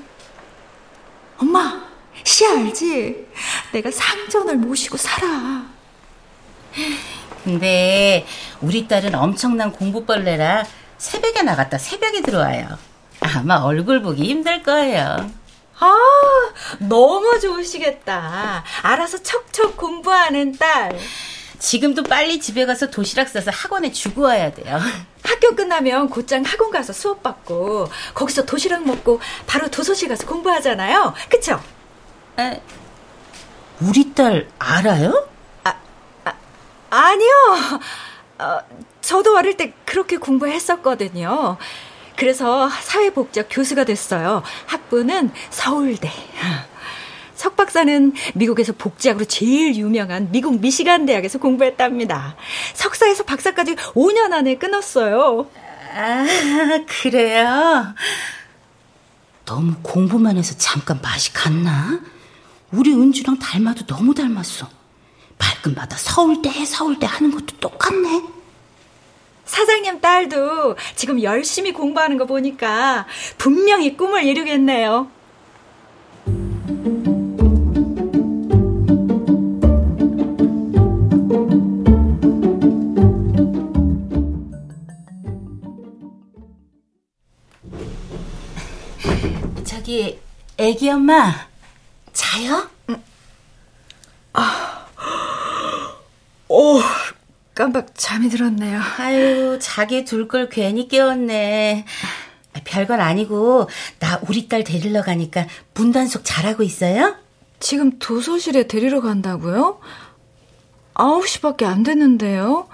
엄마, 1.39 1.83
시 2.23 2.47
알지? 2.47 3.27
내가 3.73 3.91
상전을 3.91 4.59
모시고 4.59 4.97
살아. 4.97 5.67
근데 7.43 8.25
우리 8.61 8.87
딸은 8.87 9.17
엄청난 9.17 9.73
공부벌레라 9.73 10.65
새벽에 10.99 11.43
나갔다 11.43 11.79
새벽에 11.79 12.23
들어와요. 12.23 12.79
아마 13.19 13.57
얼굴 13.57 14.03
보기 14.03 14.23
힘들 14.23 14.63
거예요. 14.63 15.42
아, 15.79 15.97
너무 16.79 17.39
좋으시겠다. 17.41 18.65
알아서 18.83 19.23
척척 19.23 19.77
공부하는 19.77 20.53
딸. 20.57 20.99
지금도 21.59 22.03
빨리 22.03 22.41
집에 22.41 22.67
가서 22.67 22.91
도시락 22.91 23.29
싸서 23.29 23.51
학원에 23.53 23.93
주고 23.93 24.23
와야 24.23 24.53
돼요. 24.53 24.81
학교 25.25 25.55
끝나면 25.55 26.09
곧장 26.09 26.43
학원 26.43 26.71
가서 26.73 26.93
수업 26.93 27.23
받고 27.23 27.89
거기서 28.15 28.45
도시락 28.45 28.85
먹고 28.85 29.21
바로 29.47 29.69
도서실 29.69 30.09
가서 30.09 30.27
공부하잖아요. 30.27 31.15
그쵸? 31.29 31.61
에, 32.39 32.61
우리 33.81 34.13
딸 34.13 34.49
알아요? 34.59 35.29
아니요. 36.91 37.33
어, 38.39 38.59
저도 39.01 39.37
어릴 39.37 39.57
때 39.57 39.73
그렇게 39.87 40.19
공부했었거든요. 40.19 41.57
그래서 42.17 42.69
사회복지학 42.69 43.49
교수가 43.51 43.85
됐어요. 43.85 44.43
학부는 44.67 45.31
서울대. 45.51 46.11
석 47.35 47.57
박사는 47.57 48.13
미국에서 48.35 48.73
복지학으로 48.73 49.25
제일 49.25 49.75
유명한 49.75 50.29
미국 50.31 50.61
미시간 50.61 51.07
대학에서 51.07 51.39
공부했답니다. 51.39 52.37
석사에서 52.75 53.25
박사까지 53.25 53.75
5년 53.75 54.33
안에 54.33 54.57
끊었어요. 54.59 55.51
아, 55.95 56.25
그래요? 57.03 57.95
너무 59.45 59.75
공부만 59.83 60.37
해서 60.37 60.55
잠깐 60.57 61.01
맛이 61.03 61.33
갔나? 61.33 62.01
우리 62.71 62.93
은주랑 62.93 63.39
닮아도 63.39 63.87
너무 63.87 64.15
닮았어. 64.15 64.69
발끝마다 65.39 65.97
서울대, 65.97 66.65
서울대 66.65 67.07
하는 67.07 67.33
것도 67.33 67.59
똑같네. 67.59 68.23
사장님 69.53 70.01
딸도 70.01 70.77
지금 70.97 71.23
열심히 71.23 71.75
공부하는 71.75 72.17
거 72.17 72.25
보니까 72.25 73.07
분명히 73.37 73.99
꿈을 73.99 74.25
이루겠네요. 74.25 75.11
저기, 89.65 90.19
애기 90.57 90.89
엄마, 90.89 91.35
자요? 92.15 92.71
오, 96.49 96.81
깜빡 97.55 97.89
잠이 97.95 98.29
들었네요. 98.31 98.81
아유, 98.99 99.59
자기 99.61 100.05
둘 100.05 100.27
걸 100.29 100.49
괜히 100.49 100.89
깨웠네. 100.89 101.85
아, 102.55 102.61
별건 102.65 103.01
아니고, 103.01 103.69
나 103.99 104.21
우리 104.29 104.49
딸 104.49 104.65
데리러 104.65 105.03
가니까 105.03 105.47
문단속 105.75 106.23
잘하고 106.25 106.63
있어요? 106.63 107.17
지금 107.61 107.99
도서실에 107.99 108.67
데리러 108.67 109.01
간다고요? 109.01 109.81
9시밖에 110.95 111.65
안 111.65 111.83
됐는데요. 111.83 112.69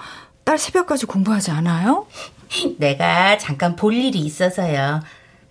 딸 0.45 0.59
새벽까지 0.59 1.07
공부하지 1.07 1.51
않아요? 1.51 2.07
내가 2.79 3.37
잠깐 3.39 3.77
볼 3.77 3.95
일이 3.95 4.19
있어서요. 4.21 5.03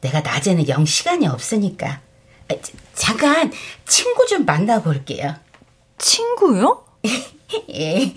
내가 0.01 0.21
낮에는 0.21 0.67
영 0.69 0.85
시간이 0.85 1.27
없으니까. 1.27 2.01
아, 2.49 2.53
자, 2.61 2.71
잠깐 2.93 3.51
친구 3.85 4.25
좀 4.25 4.45
만나고 4.45 4.89
올게요. 4.89 5.35
친구요? 5.97 6.83
예, 7.69 8.13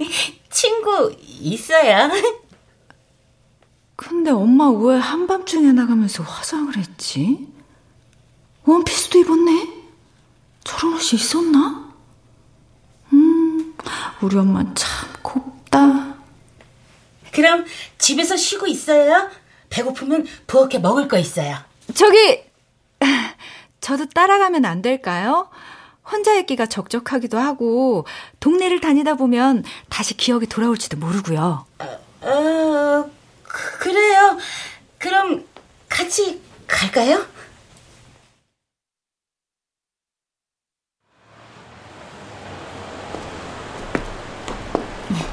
친구 0.50 1.14
있어요. 1.18 2.10
근데 3.96 4.30
엄마 4.30 4.68
왜 4.70 4.98
한밤중에 4.98 5.72
나가면서 5.72 6.22
화장을 6.22 6.76
했지? 6.76 7.48
원피스도 8.64 9.18
입었네? 9.20 9.68
저런 10.64 10.94
옷이 10.94 11.10
있었나? 11.14 11.92
음, 13.12 13.74
우리 14.20 14.36
엄마 14.36 14.62
참 14.74 15.08
곱다. 15.22 16.16
그럼 17.32 17.64
집에서 17.98 18.36
쉬고 18.36 18.66
있어요? 18.66 19.30
배고프면 19.70 20.26
부엌에 20.46 20.78
먹을 20.78 21.06
거 21.08 21.16
있어요. 21.18 21.56
저기, 21.94 22.42
저도 23.80 24.06
따라가면 24.06 24.64
안 24.64 24.82
될까요? 24.82 25.48
혼자 26.10 26.34
있기가 26.38 26.66
적적하기도 26.66 27.38
하고, 27.38 28.06
동네를 28.40 28.80
다니다 28.80 29.14
보면 29.14 29.64
다시 29.88 30.16
기억이 30.16 30.46
돌아올지도 30.46 30.96
모르고요. 30.96 31.66
어, 32.22 33.10
그, 33.42 33.78
그래요. 33.78 34.38
그럼 34.98 35.44
같이 35.88 36.40
갈까요? 36.66 37.24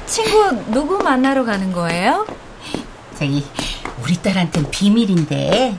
친구 0.06 0.50
누구 0.72 0.98
만나러 1.02 1.44
가는 1.44 1.72
거예요? 1.72 2.26
저기 3.18 3.44
우리 4.02 4.14
딸한텐 4.16 4.70
비밀인데 4.70 5.78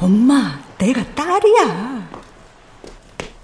엄마, 0.00 0.58
내가 0.78 1.04
딸이야. 1.14 1.95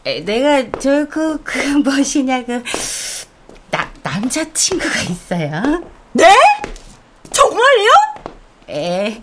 에, 0.04 0.20
내가 0.24 0.70
저 0.78 1.06
그그 1.06 1.58
뭐시냐 1.84 2.44
그 2.44 2.62
나, 3.70 3.90
남자 4.02 4.44
친구가 4.52 5.00
있어요. 5.02 5.82
네? 6.12 6.34
정말요? 7.30 7.90
에, 8.68 9.22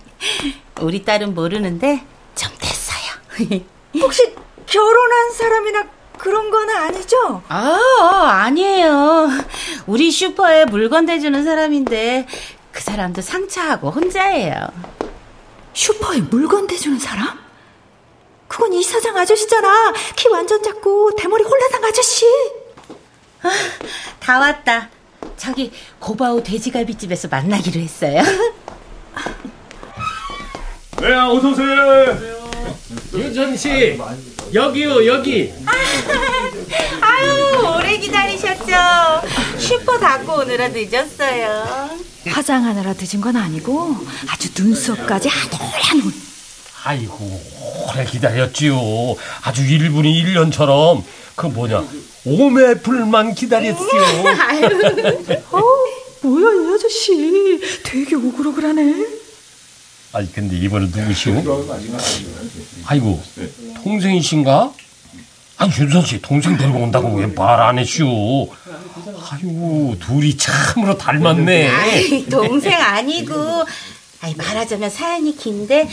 우리 0.81 1.03
딸은 1.03 1.35
모르는데 1.35 2.03
좀 2.35 2.51
됐어요. 2.59 3.61
혹시 4.01 4.33
결혼한 4.65 5.31
사람이나 5.33 5.85
그런 6.17 6.49
건 6.49 6.69
아니죠? 6.69 7.41
아, 7.47 8.43
아니에요. 8.45 9.29
우리 9.87 10.11
슈퍼에 10.11 10.65
물건 10.65 11.05
대주는 11.05 11.43
사람인데 11.43 12.27
그 12.71 12.81
사람도 12.81 13.21
상처하고 13.21 13.89
혼자예요. 13.91 14.67
슈퍼에 15.73 16.19
물건 16.19 16.67
대주는 16.67 16.99
사람? 16.99 17.39
그건 18.59 18.73
이사장 18.73 19.15
아저씨잖아. 19.15 19.93
키 20.17 20.27
완전 20.27 20.61
작고 20.61 21.15
대머리 21.15 21.45
홀라당 21.45 21.85
아저씨. 21.85 22.25
다 24.19 24.37
왔다. 24.37 24.89
저기 25.37 25.71
고바우 25.99 26.43
돼지갈비집에서 26.43 27.29
만나기로 27.29 27.79
했어요. 27.79 28.21
네, 30.99 31.13
어서 31.13 31.51
오세요. 31.51 32.19
유전 33.13 33.55
씨, 33.55 33.97
여기요, 34.53 35.05
여기. 35.05 35.53
아유, 36.99 37.77
오래 37.77 37.97
기다리셨죠? 37.97 38.73
슈퍼 39.57 39.97
닫고 39.97 40.33
오느라 40.33 40.67
늦었어요. 40.67 41.97
화장하느라 42.27 42.93
늦은 42.99 43.21
건 43.21 43.37
아니고 43.37 43.95
아주 44.29 44.49
눈썹까지 44.61 45.29
눈. 46.01 46.28
아이고, 46.83 47.41
오래 47.91 48.05
기다렸지요. 48.05 48.75
아주 49.43 49.63
1분이 49.63 50.23
1년처럼. 50.23 51.03
그 51.35 51.47
뭐냐, 51.47 51.83
오매불만 52.25 53.33
기다렸지요. 53.35 54.01
어, 55.51 55.61
뭐야 56.21 56.47
이 56.71 56.73
아저씨. 56.73 57.59
되게 57.83 58.15
오글오글하네. 58.15 59.07
아니, 60.13 60.31
근데 60.33 60.57
이번에 60.57 60.87
누구시오? 60.93 61.43
아이고, 62.85 63.21
동생이신가? 63.83 64.73
아니, 65.57 65.71
윤선 65.77 66.05
씨, 66.05 66.21
동생 66.21 66.57
데리고 66.57 66.79
온다고 66.79 67.13
왜 67.15 67.27
말 67.27 67.59
안 67.61 67.77
했슈? 67.77 68.47
아이고, 69.29 69.95
둘이 69.99 70.35
참으로 70.37 70.97
닮았네. 70.97 71.67
아이, 71.69 72.25
동생 72.25 72.73
아니고, 72.81 73.65
아이, 74.21 74.33
말하자면 74.35 74.89
사연이 74.89 75.35
긴데, 75.37 75.87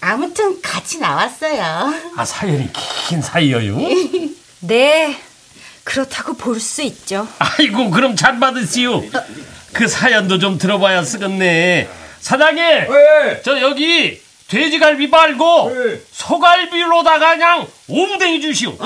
아무튼 0.00 0.60
같이 0.62 0.98
나왔어요. 0.98 1.92
아, 2.16 2.24
사연이 2.24 2.68
긴 3.08 3.20
사이여요? 3.22 3.76
네. 4.60 5.16
그렇다고 5.84 6.34
볼 6.34 6.60
수 6.60 6.82
있죠. 6.82 7.26
아이고, 7.38 7.90
그럼 7.90 8.14
잘 8.14 8.38
받으시오. 8.38 9.02
그 9.72 9.88
사연도 9.88 10.38
좀 10.38 10.58
들어봐야 10.58 11.02
쓰겠네. 11.02 11.88
사장님! 12.20 12.64
저 13.44 13.60
여기 13.60 14.20
돼지갈비 14.48 15.06
말고 15.08 15.72
소갈비로다가 16.12 17.32
그냥 17.32 17.66
오부댕이 17.86 18.40
주시오. 18.40 18.76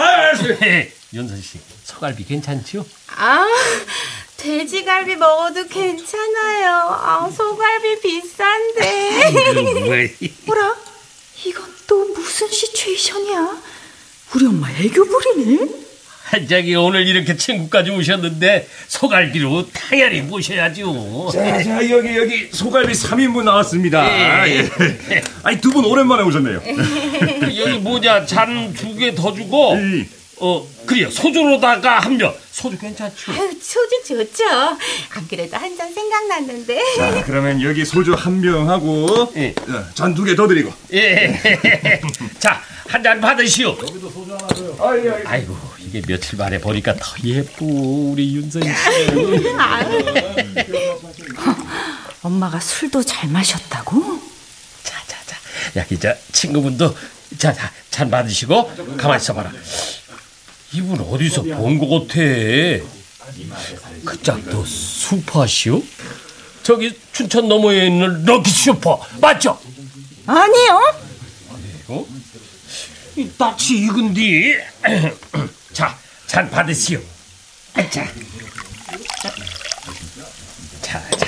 연선 1.14 1.40
씨, 1.42 1.59
소갈비 1.85 2.25
괜찮지요? 2.25 2.85
아, 3.16 3.46
돼지갈비 4.37 5.16
먹어도 5.16 5.66
괜찮아요. 5.68 6.77
아, 6.90 7.31
소갈비 7.35 8.01
비싼데. 8.01 9.88
왜? 9.88 10.14
뭐라? 10.46 10.75
이건 11.44 11.64
또 11.87 12.05
무슨 12.14 12.48
시츄에이션이야? 12.50 13.57
우리 14.35 14.46
엄마 14.46 14.70
애교 14.70 15.05
부리네? 15.05 15.68
저기 16.48 16.74
오늘 16.76 17.07
이렇게 17.07 17.37
친구까지 17.37 17.90
오셨는데 17.90 18.66
소갈비로 18.88 19.66
당연히 19.70 20.22
모셔야죠. 20.22 21.31
자, 21.31 21.62
자, 21.62 21.90
여기, 21.90 22.16
여기 22.16 22.48
소갈비 22.50 22.92
3인분 22.94 23.42
나왔습니다. 23.44 24.07
예. 24.48 24.61
예. 25.11 25.22
아니, 25.42 25.61
두 25.61 25.70
분 25.72 25.85
오랜만에 25.85 26.22
오셨네요. 26.22 26.62
여기 27.59 27.78
뭐냐 27.81 28.24
잔 28.24 28.72
두 28.72 28.96
개 28.96 29.14
더 29.14 29.35
주고 29.35 29.74
음. 29.74 30.09
어 30.44 30.66
그래요 30.87 31.09
소주로다가 31.09 32.00
한 32.00 32.18
병. 32.18 32.35
소주 32.50 32.76
괜찮죠? 32.76 33.31
아유, 33.33 33.50
소주 33.62 34.02
좋죠. 34.09 34.44
안 35.14 35.28
그래도 35.28 35.57
한 35.57 35.76
잔 35.76 35.94
생각났는데. 35.94 36.81
자, 36.96 37.22
그러면 37.24 37.62
여기 37.62 37.85
소주 37.85 38.12
한 38.14 38.40
병하고 38.42 39.33
예. 39.37 39.55
잔 39.94 40.12
두 40.16 40.24
개 40.24 40.35
더 40.35 40.48
드리고. 40.48 40.72
예. 40.94 41.40
자, 42.40 42.61
한 42.88 43.02
잔 43.05 43.20
받으시오. 43.20 43.76
아이고, 45.24 45.57
이게 45.78 46.02
며칠 46.07 46.37
만에 46.37 46.59
보니까 46.61 46.94
더 46.96 47.14
예쁘, 47.24 47.64
우리 48.12 48.35
윤선 48.35 48.62
씨. 48.64 48.68
엄마가 52.22 52.59
술도 52.61 53.02
잘 53.05 53.28
마셨다고? 53.31 54.20
자, 54.83 54.96
자, 55.07 55.16
자. 55.24 55.37
여기 55.76 55.98
저 56.00 56.12
친구분도 56.33 56.94
자, 57.38 57.52
자, 57.52 57.70
잔 57.90 58.11
받으시고 58.11 58.96
가만히 58.96 59.22
있어봐라. 59.22 59.50
이분 60.75 61.01
어디서 61.01 61.43
본 61.43 61.79
것 61.79 61.89
같아? 62.09 62.15
그 64.05 64.23
짝도 64.23 64.65
슈퍼시오? 64.65 65.83
저기 66.63 66.97
춘천 67.13 67.49
너머에 67.49 67.87
있는 67.87 68.25
럭키 68.25 68.51
슈퍼 68.51 69.01
맞죠? 69.21 69.59
아니요. 70.27 70.95
어? 71.89 72.07
이 73.17 73.31
낯이 73.37 73.79
익은디. 73.85 74.57
자, 75.73 75.99
잔 76.27 76.49
받으시오. 76.51 77.01
아, 77.75 77.91
자. 77.91 78.07
자, 80.81 81.11
자. 81.11 81.27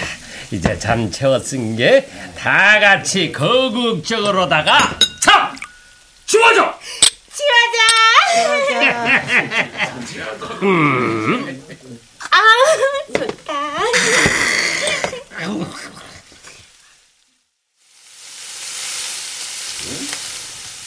이제 0.51 0.79
잔 0.79 1.11
채웠은 1.11 1.77
게다 1.77 2.81
같이 2.81 3.33
거국적으로다가 3.33 4.99
자! 5.23 5.53
치워줘! 6.27 6.79
아, 12.31 12.39
좋다. 13.19 13.55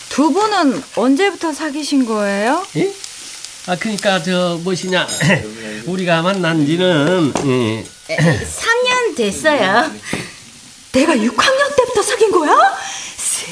두 0.09 0.31
분은 0.31 0.83
언제부터 0.95 1.53
사귀신 1.53 2.05
거예요? 2.05 2.65
예? 2.77 2.91
아, 3.67 3.75
그니까, 3.75 4.21
저, 4.23 4.57
무엇이냐. 4.63 5.07
우리가 5.85 6.21
만난 6.21 6.65
지는, 6.65 7.33
예, 7.45 7.85
3년 8.09 9.15
됐어요. 9.15 9.91
내가 10.93 11.13
6학년 11.13 11.75
때부터 11.75 12.01
사귄 12.01 12.31
거야? 12.31 12.51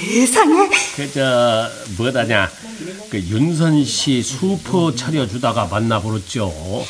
세상에. 0.06 0.70
그, 0.96 1.12
저, 1.12 1.70
뭐다냐. 1.98 2.50
그, 3.10 3.20
윤선 3.20 3.84
씨 3.86 4.22
수퍼 4.22 4.94
차려주다가 4.96 5.66
만나버렸죠. 5.66 6.86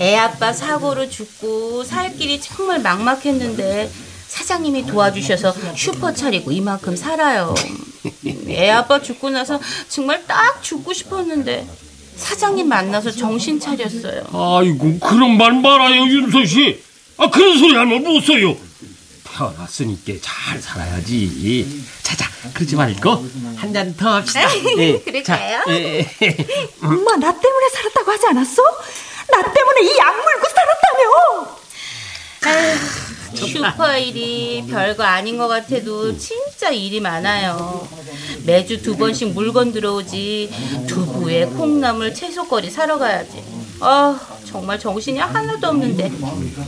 애 0.00 0.16
아빠 0.16 0.52
사고로 0.52 1.08
죽고 1.08 1.84
살 1.84 2.16
길이 2.16 2.40
정말 2.40 2.80
막막했는데 2.80 3.90
사장님이 4.26 4.86
도와주셔서 4.86 5.54
슈퍼 5.76 6.12
차리고 6.12 6.50
이만큼 6.50 6.96
살아요. 6.96 7.54
애 8.48 8.70
아빠 8.70 9.00
죽고 9.00 9.30
나서 9.30 9.60
정말 9.88 10.24
딱 10.26 10.62
죽고 10.62 10.92
싶었는데 10.92 11.66
사장님 12.16 12.68
만나서 12.68 13.10
정신 13.10 13.60
차렸어요. 13.60 14.24
아이고 14.32 14.98
그런 14.98 15.36
말 15.36 15.52
말아요 15.60 16.02
윤선 16.02 16.46
씨. 16.46 16.82
아 17.16 17.28
그런 17.28 17.58
소리 17.58 17.74
하면 17.74 18.02
못 18.02 18.20
써요. 18.22 18.56
태어났으니까 19.44 20.12
잘 20.20 20.60
살아야지. 20.60 21.82
자자 22.02 22.26
그러지 22.52 22.76
말고 22.76 23.10
한 23.56 23.72
잔 23.72 23.96
더 23.96 24.14
합시다. 24.16 24.42
예, 24.78 24.98
그럴까요? 25.04 25.62
자, 25.64 25.72
예, 25.72 26.06
예. 26.22 26.36
엄마 26.82 27.16
나 27.16 27.32
때문에 27.32 27.68
살았다고 27.72 28.10
하지 28.12 28.26
않았어? 28.26 28.62
나 29.30 29.42
때문에 29.42 29.82
이 29.84 29.96
약 29.98 30.14
물고 30.14 30.46
살았다며. 30.48 31.60
슈퍼 33.34 33.96
일이 33.96 34.64
별거 34.68 35.04
아닌 35.04 35.38
것 35.38 35.46
같아도 35.48 36.16
진짜 36.18 36.70
일이 36.70 37.00
많아요. 37.00 37.86
매주 38.44 38.82
두 38.82 38.96
번씩 38.96 39.32
물건 39.32 39.72
들어오지 39.72 40.84
두부에 40.88 41.46
콩나물 41.46 42.12
채소거리 42.12 42.70
사러 42.70 42.98
가야지. 42.98 43.42
아 43.80 44.18
정말 44.50 44.78
정신이 44.78 45.18
하나도 45.18 45.68
없는데 45.68 46.10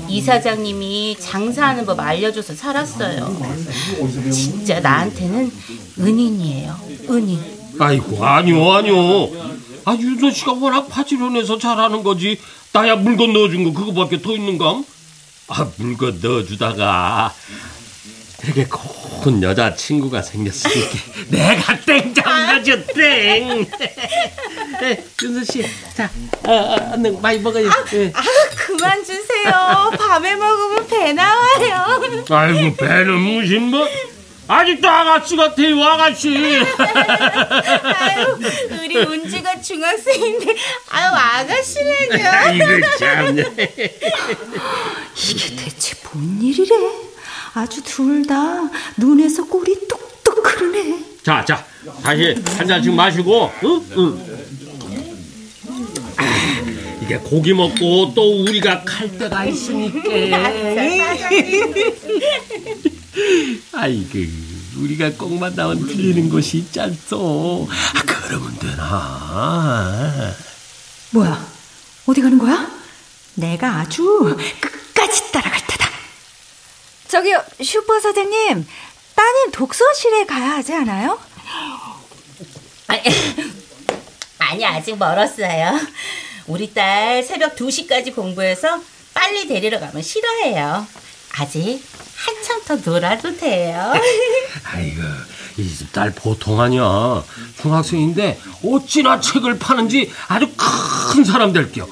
이 0.08 0.20
사장님이 0.20 1.16
장사하는 1.18 1.84
법 1.84 1.98
알려줘서 1.98 2.54
살았어요. 2.54 3.36
진짜 4.32 4.78
나한테는 4.80 5.50
은인이에요. 5.98 6.76
은인. 7.10 7.40
아이고 7.80 8.24
아니요 8.24 8.72
아니요. 8.72 9.30
아 9.84 9.96
윤선 9.98 10.30
씨가 10.32 10.52
워낙 10.52 10.88
파지런해서 10.88 11.58
잘하는 11.58 12.04
거지. 12.04 12.38
나야 12.72 12.94
물건 12.96 13.32
넣어준 13.32 13.64
거 13.64 13.72
그거밖에 13.72 14.22
더 14.22 14.32
있는감? 14.32 14.84
아 15.48 15.68
물건 15.76 16.20
넣어주다가 16.22 17.34
이렇게 18.44 18.64
고운 18.66 19.42
여자 19.42 19.74
친구가 19.74 20.22
생겼으니까 20.22 20.98
내가 21.30 21.78
땡 21.80 22.14
잡은 22.14 22.46
거죠 22.46 22.86
땡. 22.86 23.66
네, 24.80 25.04
윤선 25.22 25.44
씨, 25.44 25.64
자, 25.94 26.10
어, 26.44 26.50
어, 26.52 26.92
얼른 26.94 27.20
많이 27.22 27.38
먹어요. 27.38 27.70
예. 27.92 28.10
아 28.14 28.22
그만 28.56 29.04
주세요. 29.04 29.92
밤에 29.96 30.34
먹으면 30.34 30.86
배 30.88 31.12
나와요. 31.12 32.00
아이고 32.28 32.74
배는 32.76 33.12
무슨 33.16 33.62
뭐 33.70 33.86
아직도 34.48 34.88
아가씨 34.88 35.36
같아요 35.36 35.80
아가씨. 35.84 36.36
아유 36.36 36.64
우리 38.82 38.96
운지가 38.98 39.60
중학생인데 39.60 40.56
아유 40.88 41.10
아가씨라뇨. 41.14 42.58
이거 42.80 42.96
참. 42.98 43.38
이게 43.38 44.00
대체 45.56 45.94
뭔 46.10 46.40
일이래? 46.42 46.74
아주 47.54 47.82
둘 47.82 48.24
다 48.26 48.68
눈에서 48.96 49.44
꼴이 49.46 49.76
뚝뚝 49.88 50.46
흐르네. 50.46 51.04
자, 51.22 51.44
자, 51.44 51.64
다시 52.02 52.34
한 52.56 52.66
잔씩 52.66 52.92
마시고, 52.94 53.50
응? 53.64 53.80
응. 53.96 54.26
아, 56.16 56.24
이게 57.02 57.16
고기 57.18 57.52
먹고 57.52 58.12
또 58.14 58.42
우리가 58.42 58.82
갈 58.84 59.18
때가 59.18 59.44
있으니까. 59.46 60.08
아이고, 63.72 64.18
우리가 64.78 65.10
꼭 65.12 65.34
만나면 65.38 65.86
들리는 65.86 66.28
곳이 66.30 66.58
있지 66.58 66.80
않소. 66.80 67.68
아, 67.70 68.02
그러면 68.06 68.56
되나? 68.58 70.34
뭐야? 71.10 71.46
어디 72.06 72.20
가는 72.22 72.38
거야? 72.38 72.70
내가 73.34 73.80
아주 73.80 74.36
끝까지 74.60 75.32
테다. 75.32 75.61
저기요, 77.12 77.44
슈퍼 77.62 78.00
사장님. 78.00 78.66
따님 79.14 79.50
독서실에 79.52 80.24
가야 80.24 80.52
하지 80.52 80.72
않아요? 80.72 81.18
아니 84.38 84.64
아직 84.64 84.96
멀었어요. 84.96 85.78
우리 86.46 86.72
딸 86.72 87.22
새벽 87.22 87.54
2시까지 87.54 88.14
공부해서 88.14 88.80
빨리 89.12 89.46
데리러 89.46 89.78
가면 89.78 90.02
싫어해요. 90.02 90.86
아직 91.38 91.82
한참 92.16 92.62
더 92.64 92.90
놀아도 92.90 93.36
돼요. 93.36 93.92
아이고, 94.72 95.02
이 95.58 95.68
집 95.76 95.92
딸 95.92 96.12
보통 96.14 96.62
아니야. 96.62 97.22
중학생인데 97.60 98.40
어찌나 98.64 99.20
책을 99.20 99.58
파는지 99.58 100.10
아주 100.28 100.48
큰 100.56 101.24
사람 101.24 101.52
될겨. 101.52 101.86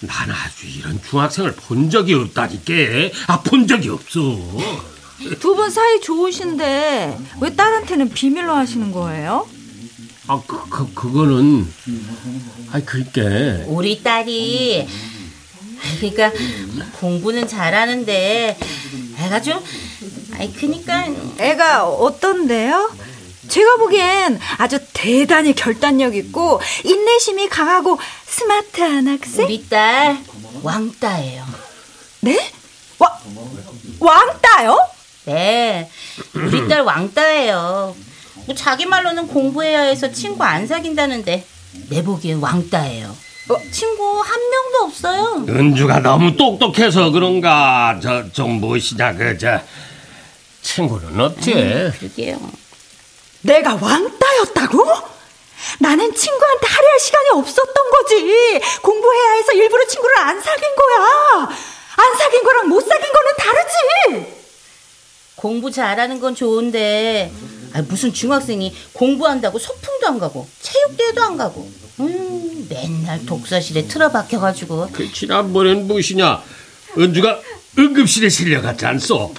난 0.00 0.30
아주 0.30 0.66
이런 0.66 1.00
중학생을 1.02 1.52
본 1.56 1.90
적이 1.90 2.14
없다니까. 2.14 2.72
아, 3.26 3.40
본 3.42 3.66
적이 3.66 3.90
없어. 3.90 4.20
두 5.38 5.54
분 5.54 5.68
사이 5.68 6.00
좋으신데 6.00 7.18
왜 7.40 7.54
딸한테는 7.54 8.08
비밀로 8.10 8.54
하시는 8.54 8.90
거예요? 8.92 9.46
아, 10.26 10.40
그, 10.46 10.68
그, 10.70 10.94
그거는. 10.94 11.70
아이, 12.72 12.82
그니까. 12.84 13.20
우리 13.66 14.02
딸이 14.02 14.88
그러니까 15.98 16.30
공부는 17.00 17.46
잘하는데 17.48 18.58
애가 19.18 19.42
좀 19.42 19.58
아이 20.38 20.50
그니까 20.52 21.06
애가 21.38 21.86
어떤데요? 21.88 22.90
제가 23.50 23.76
보기엔 23.76 24.38
아주 24.58 24.78
대단히 24.92 25.54
결단력 25.54 26.14
있고 26.14 26.60
인내심이 26.84 27.48
강하고 27.48 27.98
스마트한 28.26 29.08
학생? 29.08 29.44
우리 29.44 29.68
딸 29.68 30.18
왕따예요. 30.62 31.44
네? 32.20 32.50
와, 32.98 33.18
왕따요? 33.98 34.78
네, 35.26 35.90
우리 36.34 36.68
딸 36.68 36.82
왕따예요. 36.82 37.96
뭐 38.46 38.54
자기 38.54 38.86
말로는 38.86 39.26
공부해야 39.26 39.82
해서 39.82 40.10
친구 40.12 40.44
안 40.44 40.66
사귄다는데 40.66 41.44
내 41.88 42.02
보기엔 42.02 42.38
왕따예요. 42.38 43.14
친구 43.72 44.20
한 44.20 44.40
명도 44.48 44.84
없어요. 44.86 45.44
은주가 45.48 45.98
너무 46.00 46.36
똑똑해서 46.36 47.10
그런가 47.10 47.98
저좀 48.00 48.60
무엇이냐 48.60 49.14
그저 49.14 49.60
친구는 50.62 51.18
없지 51.20 51.52
그러게요. 51.98 52.38
내가 53.42 53.74
왕따였다고? 53.74 54.84
나는 55.78 56.14
친구한테 56.14 56.66
할애할 56.66 57.00
시간이 57.00 57.28
없었던 57.34 57.90
거지. 57.90 58.60
공부해야 58.82 59.32
해서 59.34 59.52
일부러 59.52 59.86
친구를 59.86 60.18
안 60.18 60.40
사귄 60.40 60.62
거야. 60.74 61.48
안 61.96 62.16
사귄 62.16 62.42
거랑 62.42 62.68
못 62.68 62.80
사귄 62.80 63.12
거는 63.12 63.30
다르지. 63.38 64.40
공부 65.36 65.70
잘하는 65.70 66.20
건 66.20 66.34
좋은데 66.34 67.32
아, 67.72 67.80
무슨 67.82 68.12
중학생이 68.12 68.74
공부한다고 68.92 69.58
소풍도 69.58 70.06
안 70.06 70.18
가고 70.18 70.46
체육대회도 70.60 71.22
안 71.22 71.36
가고 71.38 71.70
음, 72.00 72.66
맨날 72.68 73.24
독서실에 73.24 73.86
틀어박혀가지고 73.86 74.90
그 74.92 75.10
지난번엔 75.10 75.86
무엇이냐 75.86 76.42
은주가 76.98 77.40
응급실에 77.78 78.28
실려갔지 78.28 78.84
않소 78.84 79.34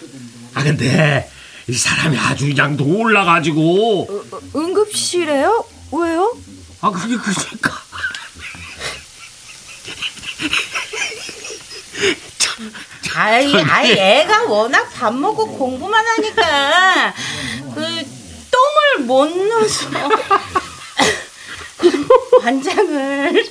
아 0.56 0.64
근데 0.64 1.30
이 1.71 1.73
사람이 1.73 2.17
아주 2.17 2.47
그냥 2.47 2.75
놀라가지고 2.75 4.25
응급실에요? 4.53 5.63
왜요? 5.93 6.38
아 6.81 6.91
그게 6.91 7.15
그러니까 7.15 7.81
아이, 13.15 13.55
아이, 13.55 13.91
애가 13.91 14.43
워낙 14.49 14.89
밥 14.93 15.13
먹고 15.13 15.57
공부만 15.57 16.05
하니까, 16.05 17.13
그, 17.73 17.81
똥을 18.51 19.05
못 19.05 19.25
넣어서, 19.25 19.89
관장을, 22.41 23.45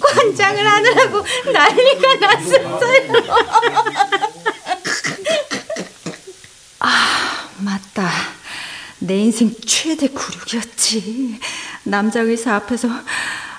관장을 0.00 0.66
하느라고 0.66 1.24
난리가 1.52 2.14
났었어요. 2.16 3.12
맞다. 7.58 8.10
내 8.98 9.18
인생 9.18 9.54
최대 9.66 10.08
굴욕이었지. 10.08 11.40
남자 11.84 12.20
의사 12.20 12.54
앞에서 12.56 12.88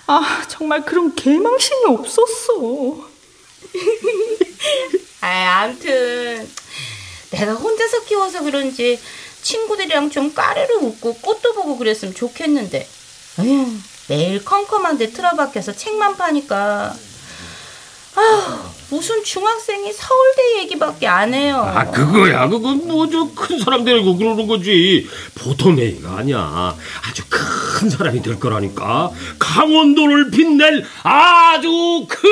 아 0.07 0.43
정말 0.47 0.83
그런 0.85 1.13
개망신이 1.15 1.85
없었어. 1.88 3.09
아, 5.21 5.61
암튼, 5.63 6.47
내가 7.31 7.53
혼자서 7.53 8.03
키워서 8.03 8.43
그런지 8.43 8.99
친구들이랑 9.41 10.11
좀 10.11 10.33
까르르 10.33 10.75
웃고 10.75 11.15
꽃도 11.15 11.53
보고 11.55 11.77
그랬으면 11.77 12.13
좋겠는데, 12.13 12.88
에휴, 13.39 13.77
매일 14.07 14.45
컴컴한데 14.45 15.11
틀어박혀서 15.11 15.73
책만 15.75 16.17
파니까, 16.17 16.95
아 18.15 18.73
무슨 18.89 19.24
중학생이 19.24 19.91
서울대 19.93 20.60
얘기밖에 20.60 21.08
안 21.08 21.34
해요. 21.34 21.58
아 21.58 21.89
그거야 21.89 22.48
그건 22.48 22.88
뭐 22.88 23.08
저 23.08 23.26
큰 23.34 23.60
사람 23.60 23.84
되고 23.84 24.15
그러는 24.15 24.48
거지 24.48 25.08
보통 25.36 25.80
애가 25.80 26.17
아니야 26.17 26.76
아주 27.04 27.24
큰 27.30 27.89
사람이 27.89 28.21
될 28.21 28.39
거라니까 28.39 29.12
강원도를 29.39 30.32
빛낼 30.32 30.86
아주 31.04 32.06
큰 32.08 32.26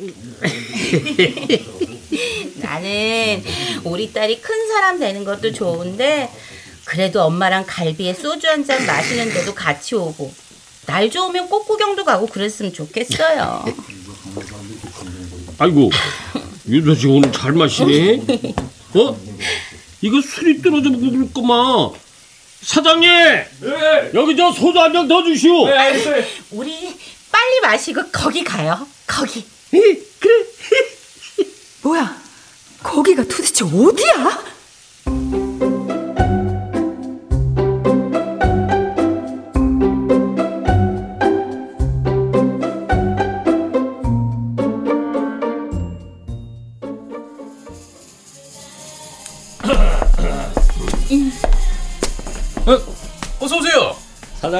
나는 2.60 3.42
우리 3.84 4.12
딸이 4.12 4.40
큰 4.40 4.68
사람 4.68 4.98
되는 4.98 5.24
것도 5.24 5.52
좋은데 5.52 6.30
그래도 6.84 7.22
엄마랑 7.22 7.64
갈비에 7.66 8.14
소주 8.14 8.48
한 8.48 8.64
잔 8.64 8.84
마시는데도 8.86 9.54
같이 9.54 9.94
오고 9.94 10.32
날 10.86 11.10
좋으면 11.10 11.48
꽃구경도 11.48 12.04
가고 12.04 12.26
그랬으면 12.26 12.72
좋겠어요. 12.72 13.64
아이고 15.60 15.90
윤서 16.66 16.94
씨 16.94 17.06
오늘 17.06 17.30
잘 17.32 17.52
마시네. 17.52 18.22
어? 18.94 19.16
이거 20.00 20.20
술이 20.22 20.62
떨어져 20.62 20.88
먹을 20.88 21.30
거만 21.34 21.90
사장님! 22.62 23.10
여기 24.14 24.36
저 24.36 24.50
소주 24.52 24.78
한 24.78 24.90
병 24.92 25.06
더 25.06 25.22
주시오. 25.22 25.66
우리 26.52 26.72
빨리 27.30 27.60
마시고 27.62 28.02
거기 28.10 28.42
가요. 28.42 28.86
거기. 29.06 29.44
그래. 29.70 30.44
뭐야? 31.82 32.16
거기가 32.82 33.22
도대체 33.24 33.62
어디야? 33.64 34.44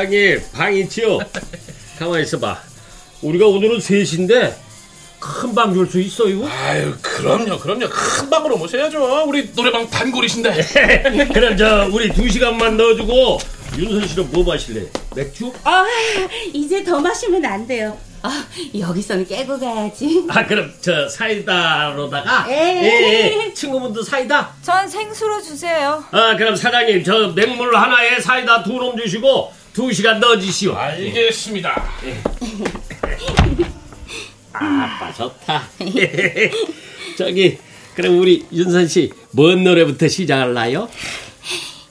사장님 0.04 0.40
방 0.54 0.74
있지요 0.76 1.18
가만히 1.98 2.22
있어봐 2.22 2.58
우리가 3.22 3.46
오늘은 3.46 3.80
셋인데 3.80 4.56
큰 5.18 5.54
방 5.54 5.74
줄 5.74 5.86
수 5.86 6.00
있어요? 6.00 6.46
아유, 6.48 6.94
그럼요, 7.02 7.58
그럼요. 7.58 7.86
큰 7.90 8.30
방으로 8.30 8.56
모셔야죠. 8.56 9.24
우리 9.28 9.52
노래방 9.52 9.86
단골이신데. 9.90 11.28
그럼 11.34 11.58
저 11.58 11.86
우리 11.92 12.10
두 12.10 12.26
시간만 12.26 12.78
넣어주고 12.78 13.38
윤선 13.76 14.08
씨는 14.08 14.30
뭐 14.32 14.42
마실래? 14.42 14.86
맥주? 15.14 15.52
아, 15.64 15.84
이제 16.54 16.82
더 16.82 16.98
마시면 16.98 17.44
안 17.44 17.66
돼요. 17.66 17.98
아, 18.22 18.46
여기서는 18.78 19.26
깨고 19.26 19.58
가야지. 19.60 20.24
아 20.30 20.46
그럼 20.46 20.72
저 20.80 21.06
사이다로다가 21.06 22.46
에이. 22.48 22.56
예, 22.82 23.44
예. 23.48 23.52
친구분도 23.54 24.02
사이다 24.02 24.54
전 24.62 24.88
생수로 24.88 25.42
주세요. 25.42 26.02
아 26.12 26.34
그럼 26.36 26.56
사장님 26.56 27.04
저 27.04 27.28
맹물 27.34 27.76
하나에 27.76 28.18
사이다 28.20 28.62
두 28.62 28.72
놈 28.78 28.96
주시고 28.96 29.52
두 29.72 29.92
시간 29.92 30.18
넣어주시오 30.20 30.74
알겠습니다. 30.74 31.85
아빠 34.52 35.12
좋다 35.12 35.62
저기 37.16 37.56
그럼 37.94 38.18
우리 38.18 38.44
윤선 38.52 38.88
씨 38.88 39.12
뭔 39.35 39.62
노래부터 39.64 40.09
시작할라요? 40.09 40.88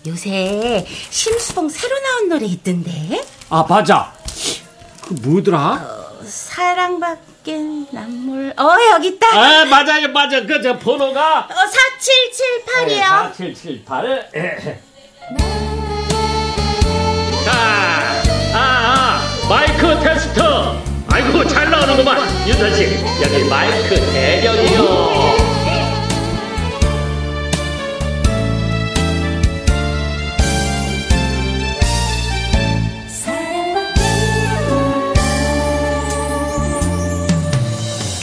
요새 0.06 0.86
심수봉 1.10 1.70
새로 1.70 1.98
나온 2.00 2.30
노래 2.30 2.46
있던데? 2.48 3.24
아 3.50 3.66
맞아 3.68 4.14
그 5.08 5.14
뭐더라? 5.14 5.98
사랑밖에 6.26 7.58
남몰. 7.92 8.54
어, 8.58 8.70
여기 8.94 9.08
있다. 9.10 9.28
아 9.34 9.66
맞아요 9.66 10.10
맞아 10.10 10.42
그 10.46 10.62
저 10.62 10.78
번호가 10.78 11.48
어, 11.50 11.54
4778이요. 12.86 13.34
4778 13.34 14.82
자, 17.46 17.52
아, 18.54 18.58
아, 18.58 19.22
마이크 19.50 20.00
테스트. 20.02 20.42
아이고, 21.12 21.46
잘 21.48 21.70
나오는구만. 21.70 22.18
윤선 22.48 22.76
씨, 22.76 22.84
여기 23.22 23.44
마이크 23.50 23.96
대령이요. 23.96 25.40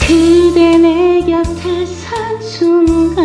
그대 0.01 0.79
내 0.79 1.21
곁에 1.21 1.85
선 1.87 2.41
순간 2.41 3.19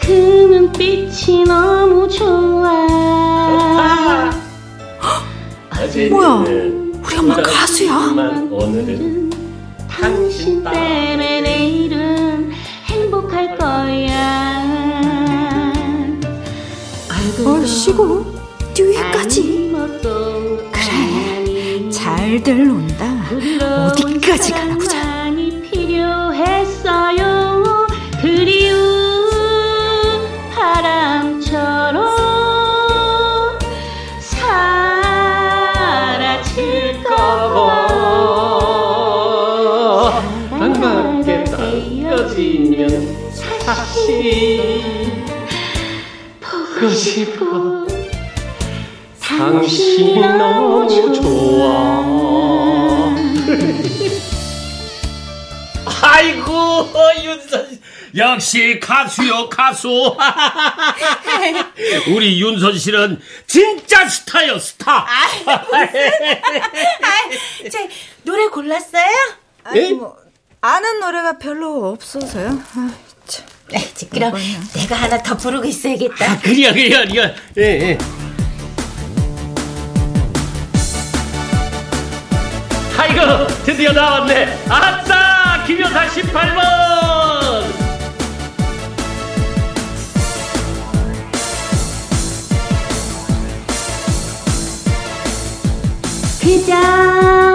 그 0.00 0.12
눈빛이 0.12 1.44
너무 1.44 2.06
좋아 2.08 2.86
뭐야? 6.10 6.44
우리 7.04 7.16
엄마 7.18 7.36
가수야? 7.36 8.14
오늘은 8.50 9.30
당신 9.88 10.62
때문에 10.64 11.40
내일은 11.40 12.50
행복할 12.86 13.56
거야 13.56 14.46
얼씨구 17.44 18.24
뒤에까지. 18.74 19.72
그래 20.72 21.90
잘들 21.90 22.66
논다. 22.66 23.26
어디까지 23.92 24.52
가나 24.52 24.74
보자. 24.76 25.05
보고 46.40 46.88
싶어 46.90 47.86
당신 49.20 50.20
너무 50.20 51.12
좋아. 51.14 52.06
아이고 56.02 56.88
윤선 57.22 57.70
씨. 57.70 57.80
역시 58.16 58.80
가수요 58.80 59.48
가수. 59.50 59.88
우리 62.14 62.40
윤선 62.40 62.78
씨는 62.78 63.20
진짜 63.46 64.08
스타요 64.08 64.58
스타. 64.58 65.06
제 67.70 67.88
노래 68.22 68.46
골랐어요? 68.48 69.04
아니 69.64 69.92
뭐 69.94 70.16
아는 70.60 71.00
노래가 71.00 71.38
별로 71.38 71.90
없어서요. 71.90 72.62
아, 72.74 72.90
참. 73.70 73.80
네, 73.80 73.90
그럼 74.10 74.34
내가 74.74 74.96
하나 74.96 75.22
더 75.22 75.36
부르고 75.36 75.64
있어야겠다. 75.64 76.32
아, 76.32 76.38
그래요 76.40 76.72
그래요 76.72 77.04
그래요. 77.06 77.30
예 77.58 77.62
예. 77.62 77.98
아이고 82.98 83.46
드디어 83.64 83.92
나왔네. 83.92 84.64
아싸 84.68 85.64
김여사 85.66 86.06
18번. 86.08 87.86
그저 96.40 97.45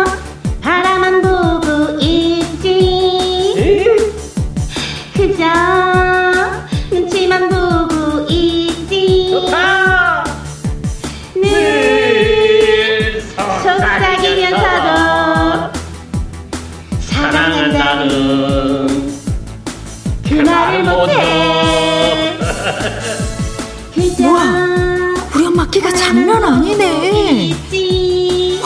끼가 25.81 25.91
장난 25.95 26.43
아니네. 26.43 27.45
있지 27.47 28.61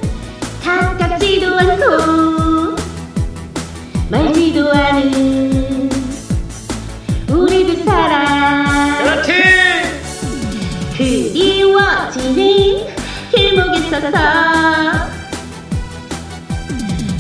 가깝지도 0.62 1.58
않고 1.58 2.76
멀지도 4.08 4.70
않은 4.72 5.90
우리 7.28 7.66
두 7.66 7.84
사람 7.84 9.02
그렇지. 9.02 9.32
그리워지는 10.96 12.86
길목에 13.34 13.90
서서 13.90 15.03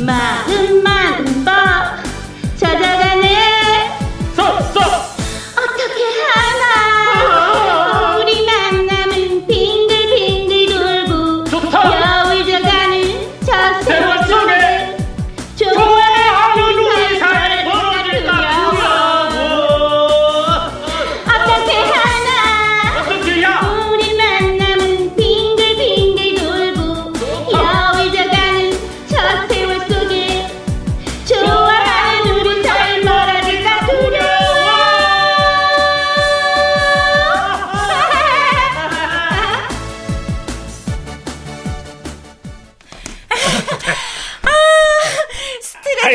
마음만 0.04 1.44
법 1.44 2.56
찾아가네 2.56 3.98
쏙쏙. 4.36 5.13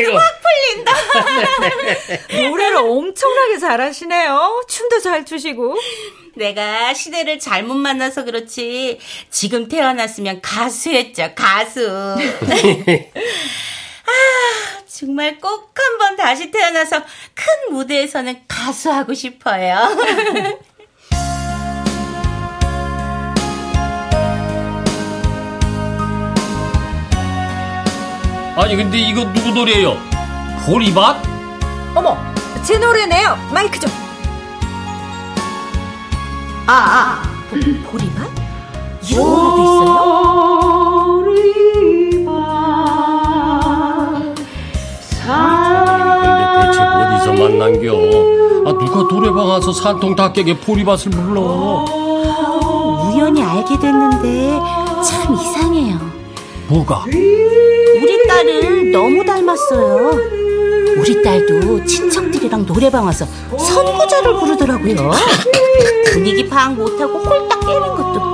아이고. 0.08 0.18
노래를 2.50 2.76
엄청나게 2.76 3.58
잘하시네요. 3.58 4.64
춤도 4.68 5.00
잘 5.00 5.24
추시고. 5.24 5.76
내가 6.36 6.94
시대를 6.94 7.38
잘못 7.38 7.74
만나서 7.74 8.24
그렇지 8.24 8.98
지금 9.30 9.68
태어났으면 9.68 10.40
가수였죠 10.40 11.32
가수 11.34 11.88
아 14.06 14.12
정말 14.86 15.38
꼭 15.38 15.74
한번 15.74 16.16
다시 16.16 16.50
태어나서 16.52 17.02
큰 17.34 17.72
무대에서는 17.72 18.42
가수하고 18.46 19.12
싶어요 19.12 19.76
아니 28.60 28.76
근데 28.76 28.98
이거 28.98 29.24
누구 29.32 29.52
노래예요? 29.52 29.96
보리밭? 30.66 31.16
어머, 31.94 32.14
제 32.62 32.76
노래네요. 32.76 33.34
마이크 33.50 33.80
좀. 33.80 33.90
아, 36.66 36.72
아, 36.72 37.22
보, 37.48 37.56
보리밭? 37.90 38.28
이런 39.08 39.24
노래도 39.24 39.62
있어요? 39.62 40.20
근데 46.20 46.66
대체 46.66 46.80
어디서 46.82 47.32
만난겨? 47.32 47.92
아 48.66 48.72
누가 48.72 49.08
노래방 49.08 49.48
와서 49.48 49.72
산통 49.72 50.14
닭에게 50.16 50.60
보리밭을 50.60 51.10
불러? 51.12 51.86
우연히 53.06 53.42
알게 53.42 53.78
됐는데 53.78 54.60
참 55.02 55.34
이상해요 55.34 56.19
뭐가? 56.70 57.04
우리 57.04 58.26
딸을 58.28 58.92
너무 58.92 59.24
닮았어요 59.24 60.20
우리 60.96 61.20
딸도 61.20 61.84
친척들이랑 61.84 62.64
노래방 62.64 63.06
와서 63.06 63.26
선구자를 63.58 64.34
부르더라고요 64.38 65.10
분위기 66.12 66.48
파악 66.48 66.74
못하고 66.74 67.18
홀딱 67.18 67.60
깨는 67.60 67.80
것도 67.88 68.29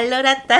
잘 0.00 0.08
놀았다. 0.08 0.58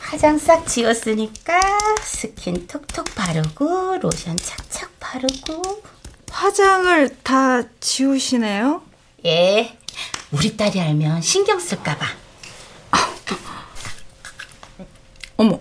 화장 0.00 0.38
싹 0.38 0.66
지웠으니까 0.66 1.60
스킨 2.00 2.66
톡톡 2.66 3.04
바르고 3.14 3.98
로션 3.98 4.34
착착 4.38 4.98
바르고 4.98 5.82
화장을 6.30 7.18
다 7.22 7.62
지우시네요. 7.80 8.80
예. 9.26 9.76
우리 10.30 10.56
딸이 10.56 10.80
알면 10.80 11.20
신경 11.20 11.60
쓸까봐. 11.60 12.06
어머, 15.36 15.60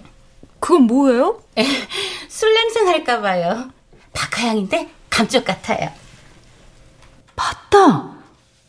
그건 0.61 0.83
뭐예요? 0.83 1.43
술 2.29 2.53
냄새 2.53 2.83
날까봐요. 2.83 3.71
박하향인데 4.13 4.89
감쪽 5.09 5.43
같아요. 5.43 5.91
맞다. 7.35 8.16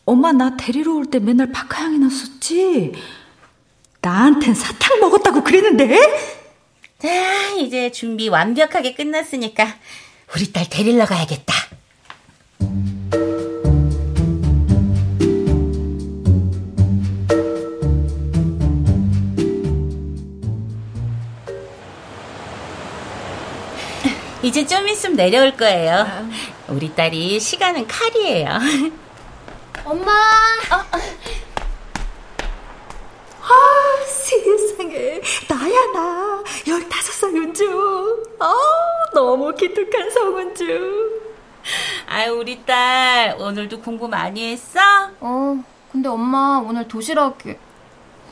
엄마 0.09 0.31
나 0.31 0.57
데리러 0.57 0.93
올 0.95 1.05
때 1.05 1.19
맨날 1.19 1.51
박하향이 1.51 1.99
났었지. 1.99 2.93
나한텐 4.01 4.55
사탕 4.55 4.99
먹었다고 5.01 5.43
그랬는데? 5.43 5.99
자, 6.97 7.51
이제 7.59 7.91
준비 7.91 8.27
완벽하게 8.27 8.95
끝났으니까 8.95 9.67
우리 10.35 10.51
딸 10.51 10.67
데리러 10.67 11.05
가야겠다. 11.05 11.53
이제 24.41 24.65
좀 24.65 24.87
있으면 24.87 25.17
내려올 25.17 25.55
거예요. 25.55 26.07
우리 26.69 26.93
딸이 26.95 27.39
시간은 27.39 27.87
칼이에요. 27.87 28.47
엄마. 29.89 30.11
아, 30.69 30.85
세상에. 34.05 35.19
나야, 35.49 35.91
나. 35.91 36.43
15살 36.63 37.35
은주. 37.35 38.35
아, 38.39 38.53
너무 39.15 39.51
기특한 39.55 40.11
성은주. 40.11 41.21
아유, 42.05 42.33
우리 42.33 42.63
딸, 42.65 43.35
오늘도 43.39 43.81
공부 43.81 44.07
많이 44.07 44.51
했어? 44.51 44.79
어, 45.21 45.63
근데 45.91 46.07
엄마 46.07 46.63
오늘 46.63 46.87
도시락에 46.87 47.57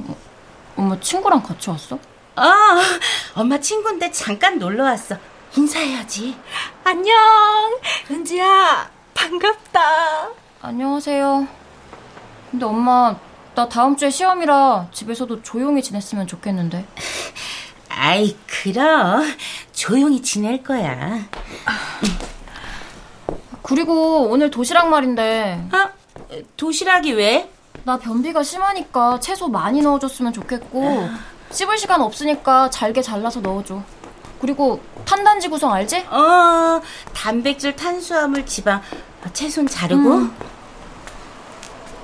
어, 0.01 0.15
엄마 0.75 0.99
친구랑 0.99 1.41
같이 1.41 1.71
왔어? 1.71 1.95
어, 1.95 2.41
엄마 3.35 3.59
친구인데 3.59 4.11
잠깐 4.11 4.59
놀러 4.59 4.83
왔어. 4.83 5.15
인사해야지. 5.55 6.37
안녕. 6.83 7.15
은지야, 8.11 8.91
반갑다. 9.15 10.46
안녕하세요. 10.67 11.47
근데 12.51 12.65
엄마 12.65 13.15
나 13.55 13.69
다음 13.69 13.95
주에 13.95 14.09
시험이라 14.09 14.89
집에서도 14.91 15.41
조용히 15.41 15.81
지냈으면 15.81 16.27
좋겠는데. 16.27 16.85
아이, 17.87 18.35
그럼. 18.45 19.23
조용히 19.71 20.21
지낼 20.21 20.61
거야. 20.61 21.19
그리고 23.63 24.27
오늘 24.29 24.51
도시락 24.51 24.89
말인데. 24.89 25.69
어? 25.71 26.35
도시락이 26.57 27.13
왜? 27.13 27.49
나 27.85 27.97
변비가 27.97 28.43
심하니까 28.43 29.21
채소 29.21 29.47
많이 29.47 29.81
넣어줬으면 29.81 30.33
좋겠고 30.33 31.07
씹을 31.49 31.77
시간 31.77 32.01
없으니까 32.01 32.69
잘게 32.71 33.01
잘라서 33.01 33.39
넣어줘. 33.39 33.81
그리고 34.41 34.81
탄단지 35.05 35.47
구성 35.47 35.71
알지? 35.71 36.07
어, 36.09 36.81
단백질, 37.13 37.73
탄수화물, 37.73 38.45
지방, 38.45 38.81
채소는 39.31 39.69
자르고. 39.69 40.13
음. 40.17 40.56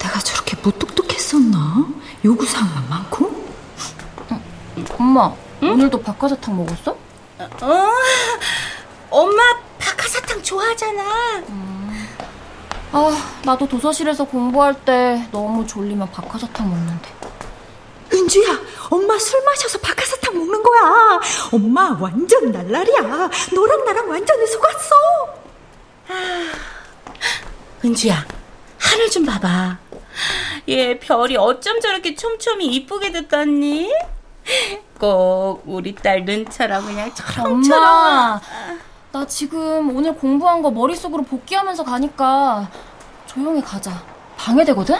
내가 0.03 0.19
저렇게 0.19 0.55
무뚝뚝했었나? 0.61 1.87
요구사항만 2.23 2.89
많고? 2.89 3.43
엄마, 4.97 5.33
오늘도 5.61 6.01
박하사탕 6.01 6.55
먹었어? 6.57 6.91
어, 6.91 7.89
엄마 9.09 9.41
박하사탕 9.79 10.41
좋아하잖아. 10.43 11.43
아, 12.91 13.39
나도 13.43 13.67
도서실에서 13.67 14.23
공부할 14.25 14.73
때 14.85 15.27
너무 15.31 15.65
졸리면 15.65 16.11
박하사탕 16.11 16.69
먹는데. 16.69 17.09
은주야, 18.13 18.59
엄마 18.89 19.17
술 19.17 19.43
마셔서 19.43 19.79
박하사탕 19.79 20.35
먹는 20.37 20.61
거야. 20.63 21.19
엄마 21.51 21.97
완전 21.99 22.51
날라리야. 22.51 23.01
너랑 23.53 23.85
나랑 23.85 24.09
완전히 24.09 24.45
속았어. 24.47 24.95
은주야, 27.83 28.25
하늘 28.79 29.09
좀 29.09 29.25
봐봐. 29.25 29.77
얘 30.69 30.99
별이 30.99 31.35
어쩜 31.37 31.79
저렇게 31.79 32.15
촘촘히 32.15 32.67
이쁘게 32.67 33.11
됐더니? 33.11 33.91
꼭 34.99 35.63
우리 35.65 35.95
딸 35.95 36.23
눈처럼 36.25 36.85
그냥. 36.85 37.11
엄마, 37.39 38.39
나 39.11 39.27
지금 39.27 39.95
오늘 39.95 40.15
공부한 40.15 40.61
거 40.61 40.71
머릿속으로 40.71 41.23
복귀하면서 41.23 41.83
가니까 41.83 42.69
조용히 43.25 43.61
가자. 43.61 44.03
방해되거든? 44.37 44.95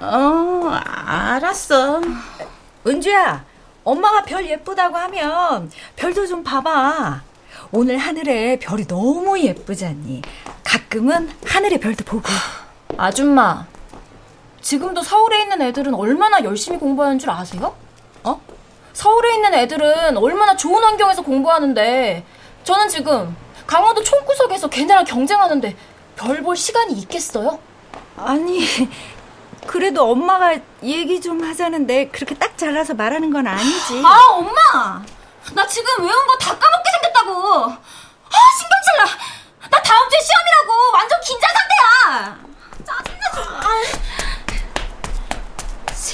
어, 0.00 0.80
알았어. 1.04 2.00
은주야, 2.86 3.44
엄마가 3.84 4.22
별 4.24 4.48
예쁘다고 4.48 4.96
하면 4.96 5.70
별도 5.96 6.26
좀 6.26 6.42
봐봐. 6.44 7.22
오늘 7.72 7.98
하늘에 7.98 8.58
별이 8.58 8.86
너무 8.86 9.38
예쁘잖니. 9.40 10.22
가끔은 10.64 11.30
하늘의 11.46 11.80
별도 11.80 12.04
보고. 12.04 12.28
아줌마, 12.96 13.66
지금도 14.66 15.00
서울에 15.04 15.42
있는 15.42 15.62
애들은 15.62 15.94
얼마나 15.94 16.42
열심히 16.42 16.76
공부하는 16.76 17.20
줄 17.20 17.30
아세요? 17.30 17.76
어? 18.24 18.40
서울에 18.94 19.34
있는 19.34 19.54
애들은 19.54 20.16
얼마나 20.16 20.56
좋은 20.56 20.82
환경에서 20.82 21.22
공부하는데 21.22 22.26
저는 22.64 22.88
지금 22.88 23.36
강원도 23.64 24.02
총구석에서 24.02 24.66
걔네랑 24.68 25.04
경쟁하는데 25.04 25.76
별 26.16 26.42
볼 26.42 26.56
시간이 26.56 26.94
있겠어요? 26.94 27.60
아니, 28.16 28.66
그래도 29.68 30.10
엄마가 30.10 30.58
얘기 30.82 31.20
좀 31.20 31.44
하자는데 31.44 32.08
그렇게 32.08 32.34
딱 32.34 32.58
잘라서 32.58 32.94
말하는 32.94 33.30
건 33.32 33.46
아니지. 33.46 34.02
아, 34.04 34.18
엄마! 34.32 35.04
나 35.54 35.64
지금 35.68 36.04
외운 36.04 36.26
거 36.26 36.38
다 36.38 36.58
까먹게 36.58 36.90
생겼다고! 36.90 37.30
아, 37.66 37.78
신경 38.58 38.76
질 38.82 38.96
나! 38.98 39.04
나 39.70 39.80
다음 39.82 40.08
주에 40.10 40.18
시험이라고! 40.18 40.92
완전 40.92 41.20
긴장 41.20 41.50
상태야! 41.54 42.38
짜증나, 42.84 43.30
좀. 43.36 44.15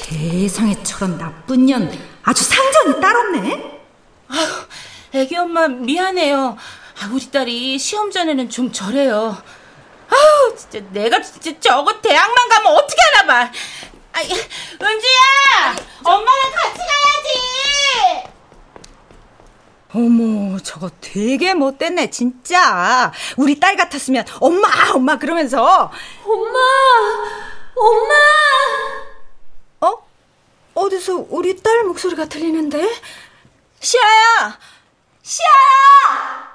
세상에 0.02 0.82
저런 0.82 1.16
나쁜 1.18 1.66
년 1.66 1.90
아주 2.22 2.44
상전이 2.44 3.00
따랐네. 3.00 3.80
아유, 4.28 4.48
애기 5.14 5.36
엄마 5.36 5.68
미안해요. 5.68 6.56
아, 7.00 7.10
우리 7.12 7.30
딸이 7.30 7.78
시험 7.78 8.10
전에는 8.10 8.50
좀 8.50 8.72
저래요. 8.72 9.36
아우, 10.08 10.56
진짜 10.56 10.80
내가 10.90 11.20
진짜 11.22 11.58
저거 11.60 12.00
대학만 12.00 12.48
가면 12.48 12.72
어떻게 12.76 13.00
하나 13.14 13.26
봐. 13.26 13.52
아, 14.12 14.20
은지야, 14.20 15.76
엄마랑 16.04 16.52
같이 16.52 16.78
가야지. 16.78 18.32
어머, 19.94 20.58
저거 20.58 20.90
되게 21.00 21.54
못됐네, 21.54 22.10
진짜. 22.10 23.12
우리 23.36 23.60
딸 23.60 23.76
같았으면 23.76 24.24
엄마, 24.40 24.68
엄마 24.94 25.16
그러면서 25.16 25.90
엄마! 26.24 26.58
엄마! 27.74 28.14
어? 30.74 30.80
어디서 30.82 31.26
우리 31.28 31.56
딸 31.60 31.84
목소리가 31.84 32.26
들리는데? 32.26 32.88
시아야! 33.80 34.58
시아야! 35.22 36.52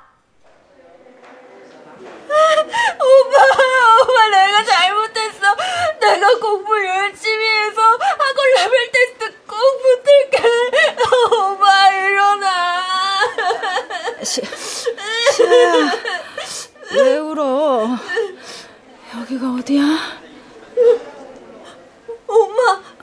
오빠, 2.97 3.37
오빠 4.01 4.27
내가 4.29 4.63
잘못했어. 4.63 5.55
내가 5.99 6.39
공부 6.39 6.85
열심히 6.85 7.45
해서 7.45 7.81
학원 7.81 8.49
레벨 8.55 8.91
테스트 8.91 9.33
꼭 9.45 9.57
붙을게. 9.81 10.43
오빠 11.35 11.89
일어나. 11.91 12.85
시, 14.23 14.41
시아야, 15.33 15.91
왜 16.91 17.17
울어? 17.17 17.97
여기가 19.19 19.51
어디야? 19.53 19.83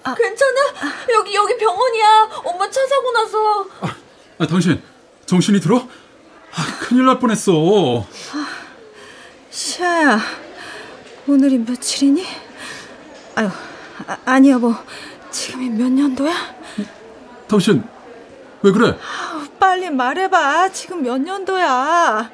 엄마, 0.05 0.15
괜찮아? 0.15 0.61
여기 1.15 1.35
여기 1.35 1.57
병원이야. 1.57 2.31
엄마 2.45 2.69
차 2.71 2.81
사고 2.87 3.13
나서. 3.13 3.67
아, 4.39 4.47
당신 4.47 4.83
정신이 5.25 5.61
들어? 5.61 5.79
아, 5.79 6.79
큰일 6.81 7.07
날 7.07 7.19
뻔했어. 7.19 8.07
시아야, 9.51 10.21
오늘이 11.27 11.59
며칠이니? 11.59 12.25
아유, 13.37 13.49
아, 14.07 14.17
아니 14.27 14.51
여보, 14.51 14.75
지금이 15.31 15.71
몇 15.71 15.91
년도야? 15.91 16.55
당신 17.49 17.83
왜 18.63 18.73
그래? 18.73 18.99
빨리 19.59 19.91
말해봐. 19.91 20.69
지금 20.71 21.03
몇 21.03 21.19
년도야? 21.19 22.31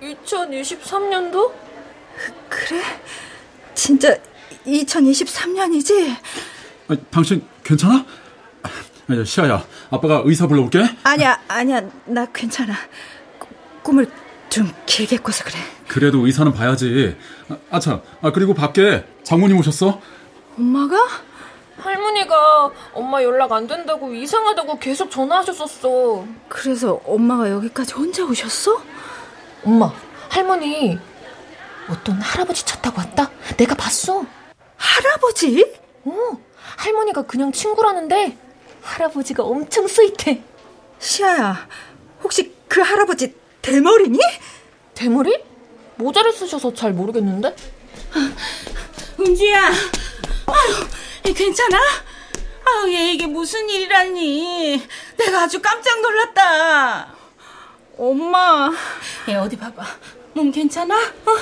2023년도? 0.00 1.52
그래? 2.48 2.82
진짜 3.74 4.16
2023년이지? 4.66 6.16
아, 6.88 6.96
당신 7.10 7.44
괜찮아? 7.64 8.04
아, 8.62 9.24
시아야, 9.24 9.64
아빠가 9.90 10.22
의사 10.24 10.46
불러올게. 10.46 10.82
아니야, 11.04 11.40
아니야. 11.48 11.80
나 12.04 12.26
괜찮아. 12.26 12.74
꾸- 13.38 13.46
꿈을 13.82 14.10
좀 14.48 14.70
길게 14.86 15.18
꿔서 15.18 15.44
그래. 15.44 15.56
그래도 15.88 16.24
의사는 16.26 16.52
봐야지. 16.52 17.16
아, 17.48 17.56
아참, 17.70 18.02
아, 18.22 18.32
그리고 18.32 18.54
밖에 18.54 19.04
장모님 19.22 19.58
오셨어? 19.58 20.00
엄마가? 20.58 20.96
할머니가 21.78 22.70
엄마 22.94 23.22
연락 23.22 23.52
안 23.52 23.66
된다고 23.66 24.12
이상하다고 24.14 24.78
계속 24.78 25.10
전화하셨었어. 25.10 26.24
그래서 26.48 27.00
엄마가 27.04 27.50
여기까지 27.50 27.92
혼자 27.94 28.24
오셨어? 28.24 28.82
엄마, 29.64 29.92
할머니 30.30 30.98
어떤 31.88 32.20
할아버지 32.20 32.64
차 32.64 32.80
타고 32.80 32.98
왔다? 32.98 33.30
내가 33.58 33.74
봤어. 33.74 34.24
할아버지? 34.76 35.70
어, 36.04 36.12
할머니가 36.76 37.22
그냥 37.22 37.52
친구라는데 37.52 38.36
할아버지가 38.82 39.42
엄청 39.42 39.86
스윗해. 39.86 40.42
시아야, 40.98 41.68
혹시 42.22 42.54
그 42.68 42.80
할아버지 42.80 43.34
대머리니? 43.62 44.18
대머리? 44.94 45.42
모자를 45.96 46.32
쓰셔서 46.32 46.74
잘 46.74 46.92
모르겠는데? 46.92 47.54
은주야, 49.20 49.66
아유, 49.66 51.34
괜찮아? 51.34 51.78
아유, 52.64 52.92
얘 52.92 53.12
이게 53.12 53.26
무슨 53.26 53.68
일이라니. 53.68 54.86
내가 55.18 55.42
아주 55.42 55.60
깜짝 55.60 56.00
놀랐다. 56.00 57.14
엄마, 57.98 58.70
얘 59.28 59.34
어디 59.34 59.56
봐봐. 59.56 59.84
몸 60.34 60.50
괜찮아? 60.52 60.94
어? 60.94 61.36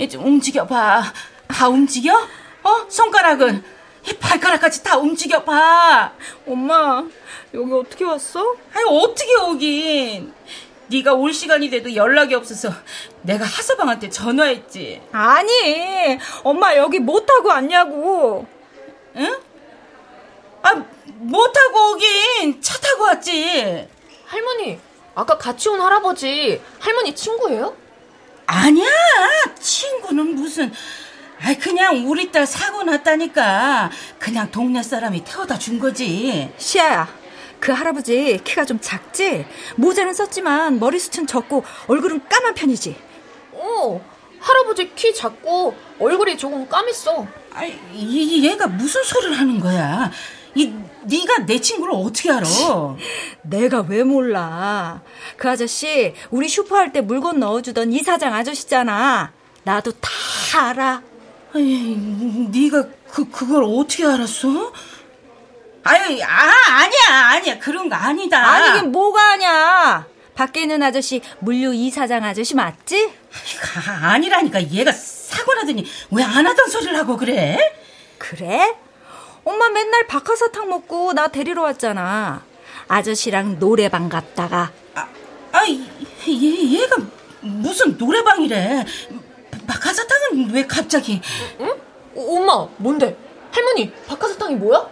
얘 0.00 0.08
좀 0.08 0.24
움직여봐. 0.24 1.12
다 1.48 1.68
움직여? 1.68 2.14
어? 2.62 2.86
손가락은? 2.88 3.64
이 4.08 4.12
발가락까지 4.14 4.82
다 4.82 4.96
움직여 4.96 5.42
봐. 5.44 6.12
엄마, 6.46 7.04
여기 7.52 7.72
어떻게 7.72 8.04
왔어? 8.04 8.56
아니, 8.72 8.84
어떻게 8.88 9.34
오긴. 9.36 10.32
네가 10.86 11.12
올 11.12 11.34
시간이 11.34 11.68
돼도 11.68 11.94
연락이 11.94 12.34
없어서 12.34 12.70
내가 13.20 13.44
하서방한테 13.44 14.08
전화했지. 14.08 15.02
아니, 15.12 16.18
엄마 16.42 16.74
여기 16.76 16.98
못 16.98 17.26
타고 17.26 17.48
왔냐고. 17.48 18.46
응? 19.16 19.36
아, 20.62 20.84
못 21.18 21.52
타고 21.52 21.92
오긴 21.92 22.62
차 22.62 22.78
타고 22.78 23.04
왔지. 23.04 23.86
할머니, 24.24 24.78
아까 25.14 25.36
같이 25.36 25.68
온 25.68 25.80
할아버지 25.80 26.62
할머니 26.78 27.14
친구예요? 27.14 27.76
아니야, 28.46 28.88
친구는 29.60 30.36
무슨. 30.36 30.72
아 31.40 31.54
그냥 31.60 32.08
우리 32.08 32.30
딸 32.32 32.46
사고 32.46 32.82
났다니까. 32.82 33.90
그냥 34.18 34.50
동네 34.50 34.82
사람이 34.82 35.24
태워다 35.24 35.58
준 35.58 35.78
거지. 35.78 36.50
시아야, 36.58 37.08
그 37.60 37.72
할아버지 37.72 38.40
키가 38.42 38.64
좀 38.64 38.78
작지? 38.80 39.46
모자는 39.76 40.14
썼지만 40.14 40.78
머리숱은 40.80 41.26
적고 41.26 41.64
얼굴은 41.86 42.22
까만 42.28 42.54
편이지? 42.54 42.96
어, 43.52 44.00
할아버지 44.40 44.92
키 44.94 45.14
작고 45.14 45.76
얼굴이 45.98 46.36
조금 46.36 46.66
까맸어. 46.68 47.26
아, 47.54 47.64
이 47.94 48.44
얘가 48.46 48.66
무슨 48.66 49.02
소리를 49.04 49.38
하는 49.38 49.60
거야? 49.60 50.10
이 50.54 50.72
네가 51.04 51.46
내 51.46 51.60
친구를 51.60 51.94
어떻게 51.94 52.30
알아? 52.32 52.46
내가 53.42 53.80
왜 53.88 54.02
몰라? 54.02 55.02
그 55.36 55.48
아저씨 55.48 56.14
우리 56.30 56.48
슈퍼 56.48 56.76
할 56.76 56.92
때 56.92 57.00
물건 57.00 57.38
넣어주던 57.38 57.92
이사장 57.92 58.34
아저씨잖아. 58.34 59.32
나도 59.64 59.92
다 59.92 60.10
알아. 60.68 61.02
아니, 61.54 61.96
네가 62.50 62.84
그 63.10 63.28
그걸 63.30 63.64
어떻게 63.64 64.04
알았어? 64.04 64.72
아니, 65.84 66.22
아 66.22 66.28
아니야 66.70 67.26
아니야 67.30 67.58
그런 67.58 67.88
거 67.88 67.96
아니다. 67.96 68.38
아니 68.46 68.78
이게 68.78 68.86
뭐가 68.88 69.32
아니야? 69.32 70.06
밖에 70.34 70.62
있는 70.62 70.82
아저씨 70.82 71.20
물류 71.40 71.74
이사장 71.74 72.22
아저씨 72.24 72.54
맞지? 72.54 73.10
아, 73.88 74.10
아니라니까 74.12 74.70
얘가 74.70 74.92
사고 74.92 75.54
나더니 75.54 75.84
왜 76.10 76.22
안 76.22 76.46
하던 76.46 76.68
소리를 76.68 76.96
하고 76.96 77.16
그래? 77.16 77.58
그래? 78.18 78.76
엄마 79.44 79.68
맨날 79.70 80.06
박하사탕 80.06 80.68
먹고 80.68 81.14
나 81.14 81.28
데리러 81.28 81.62
왔잖아. 81.62 82.42
아저씨랑 82.88 83.58
노래방 83.58 84.08
갔다가. 84.08 84.70
아, 84.94 85.08
아 85.52 85.62
얘, 85.66 85.80
얘가 86.28 86.96
무슨 87.40 87.96
노래방이래. 87.96 88.84
박하사탕은 89.68 90.50
왜 90.52 90.66
갑자기? 90.66 91.20
응? 91.60 91.70
어, 92.16 92.36
엄마, 92.36 92.66
뭔데? 92.78 93.16
할머니, 93.52 93.92
박하사탕이 94.06 94.56
뭐야? 94.56 94.86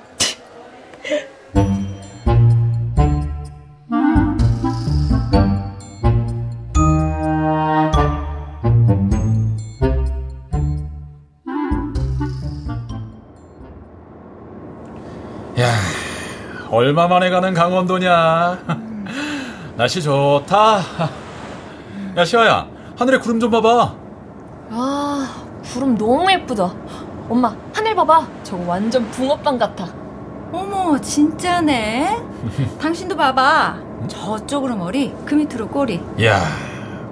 야, 15.59 15.73
얼마 16.71 17.09
만에 17.09 17.31
가는 17.31 17.55
강원도냐? 17.55 18.59
날씨 19.77 20.03
좋다. 20.03 20.81
야, 22.17 22.25
시아야, 22.25 22.69
하늘에 22.99 23.19
구름 23.19 23.41
좀 23.41 23.51
봐봐. 23.51 24.06
아, 25.77 25.79
구름 25.79 25.99
너무 25.99 26.31
예쁘다. 26.33 26.73
엄마, 27.29 27.55
하늘 27.75 27.95
봐봐. 27.95 28.27
저거 28.43 28.65
완전 28.67 29.07
붕어빵 29.11 29.59
같아. 29.59 29.87
어머, 30.51 30.99
진짜네. 30.99 32.17
당신도 32.81 33.15
봐봐. 33.15 33.77
저쪽으로 34.09 34.75
머리, 34.77 35.13
그 35.27 35.35
밑으로 35.35 35.69
꼬리. 35.69 36.01
야, 36.25 36.41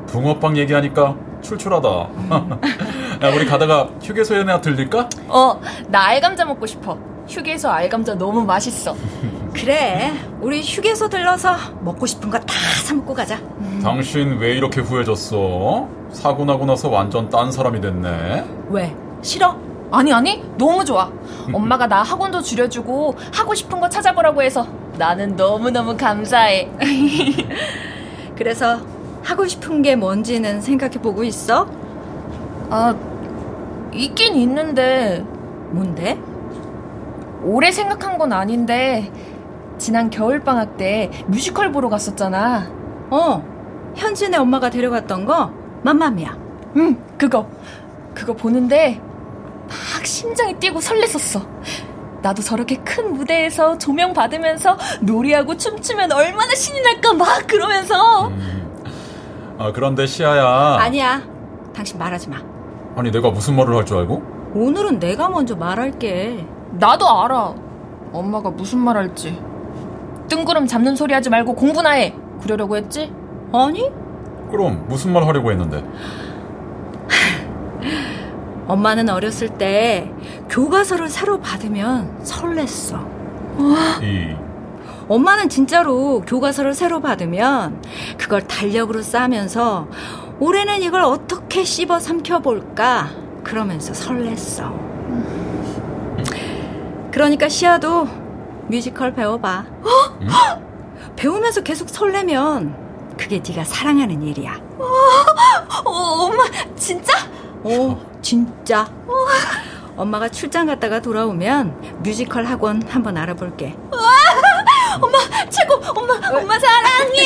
붕어빵 0.06 0.56
얘기하니까 0.56 1.14
출출하다. 1.42 1.88
야, 3.22 3.28
우리 3.34 3.44
가다가 3.44 3.90
휴게소에 4.02 4.44
나 4.44 4.58
들릴까? 4.62 5.10
어, 5.28 5.60
나 5.88 6.06
알감자 6.06 6.46
먹고 6.46 6.64
싶어. 6.66 6.96
휴게소 7.28 7.68
알감자 7.68 8.14
너무 8.14 8.44
맛있어. 8.46 8.96
그래, 9.52 10.10
우리 10.40 10.62
휴게소 10.62 11.08
들러서 11.10 11.54
먹고 11.82 12.06
싶은 12.06 12.30
거 12.30 12.38
다 12.38 12.46
사먹고 12.84 13.14
가자. 13.14 13.38
당신 13.82 14.36
왜 14.38 14.54
이렇게 14.54 14.80
후회졌어? 14.82 15.88
사고 16.12 16.44
나고 16.44 16.66
나서 16.66 16.90
완전 16.90 17.28
딴 17.30 17.50
사람이 17.50 17.80
됐네. 17.80 18.44
왜? 18.68 18.94
싫어? 19.22 19.56
아니, 19.90 20.12
아니, 20.12 20.44
너무 20.58 20.84
좋아. 20.84 21.10
엄마가 21.52 21.86
나 21.86 22.02
학원도 22.02 22.42
줄여주고 22.42 23.14
하고 23.32 23.54
싶은 23.54 23.80
거 23.80 23.88
찾아보라고 23.88 24.42
해서 24.42 24.66
나는 24.98 25.34
너무너무 25.34 25.96
감사해. 25.96 26.70
그래서 28.36 28.78
하고 29.22 29.46
싶은 29.46 29.80
게 29.80 29.96
뭔지는 29.96 30.60
생각해 30.60 30.98
보고 31.00 31.24
있어? 31.24 31.66
아, 32.68 32.94
있긴 33.94 34.34
있는데. 34.36 35.24
뭔데? 35.70 36.18
오래 37.42 37.70
생각한 37.70 38.18
건 38.18 38.32
아닌데 38.32 39.10
지난 39.78 40.10
겨울방학 40.10 40.76
때 40.76 41.10
뮤지컬 41.26 41.72
보러 41.72 41.88
갔었잖아. 41.88 42.66
어, 43.10 43.92
현진의 43.96 44.40
엄마가 44.40 44.70
데려갔던 44.70 45.24
거? 45.24 45.50
맘마미야. 45.82 46.36
응, 46.76 46.96
그거. 47.18 47.46
그거 48.14 48.32
보는데 48.32 49.00
막 49.68 50.06
심장이 50.06 50.54
뛰고 50.58 50.78
설렜었어. 50.80 51.44
나도 52.22 52.40
저렇게 52.42 52.76
큰 52.76 53.12
무대에서 53.12 53.76
조명 53.76 54.14
받으면서 54.14 54.78
노래하고 55.02 55.56
춤추면 55.56 56.12
얼마나 56.12 56.54
신이 56.54 56.80
날까 56.80 57.12
막 57.14 57.46
그러면서. 57.46 58.28
음. 58.28 59.56
아, 59.58 59.70
그런데 59.72 60.06
시아야. 60.06 60.76
아니야. 60.80 61.22
당신 61.74 61.98
말하지 61.98 62.28
마. 62.30 62.36
아니, 62.96 63.10
내가 63.10 63.30
무슨 63.30 63.56
말을 63.56 63.76
할 63.76 63.84
줄 63.84 63.98
알고? 63.98 64.22
오늘은 64.54 65.00
내가 65.00 65.28
먼저 65.28 65.54
말할게. 65.56 66.46
나도 66.72 67.06
알아. 67.24 67.54
엄마가 68.12 68.50
무슨 68.50 68.78
말 68.78 68.96
할지. 68.96 69.38
뜬구름 70.28 70.66
잡는 70.66 70.96
소리 70.96 71.14
하지 71.14 71.30
말고 71.30 71.54
공부나 71.54 71.90
해. 71.92 72.14
그러려고 72.42 72.76
했지? 72.76 73.12
아니? 73.52 73.90
그럼 74.50 74.84
무슨 74.88 75.12
말 75.12 75.26
하려고 75.26 75.50
했는데? 75.50 75.84
엄마는 78.66 79.08
어렸을 79.10 79.48
때 79.48 80.10
교과서를 80.48 81.08
새로 81.08 81.38
받으면 81.40 82.22
설렜어. 82.22 83.04
이 84.02 84.34
엄마는 85.08 85.48
진짜로 85.48 86.22
교과서를 86.22 86.72
새로 86.74 87.00
받으면 87.00 87.82
그걸 88.18 88.42
달력으로 88.42 89.02
싸면서 89.02 89.86
올해는 90.40 90.82
이걸 90.82 91.02
어떻게 91.02 91.62
씹어 91.62 91.98
삼켜볼까 91.98 93.10
그러면서 93.42 93.92
설렜어. 93.92 94.72
그러니까 97.12 97.48
시아도 97.48 98.08
뮤지컬 98.74 99.14
배워봐. 99.14 99.64
응? 100.22 100.28
배우면서 101.14 101.62
계속 101.62 101.88
설레면 101.88 103.14
그게 103.16 103.40
네가 103.46 103.62
사랑하는 103.62 104.20
일이야. 104.20 104.60
어, 105.84 105.90
엄마 105.90 106.42
진짜? 106.74 107.12
어, 107.62 108.04
진짜. 108.20 108.90
엄마가 109.96 110.28
출장 110.28 110.66
갔다가 110.66 111.00
돌아오면 111.00 112.00
뮤지컬 112.02 112.44
학원 112.46 112.82
한번 112.88 113.16
알아볼게. 113.16 113.76
엄마 115.00 115.18
최고. 115.48 115.74
엄마 115.96 116.14
엄마 116.36 116.58
사랑해. 116.58 117.22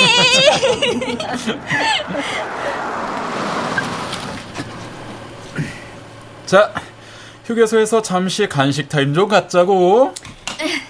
자, 6.44 6.74
휴게소에서 7.46 8.02
잠시 8.02 8.46
간식 8.50 8.90
타임 8.90 9.14
좀 9.14 9.28
갖자고. 9.28 10.12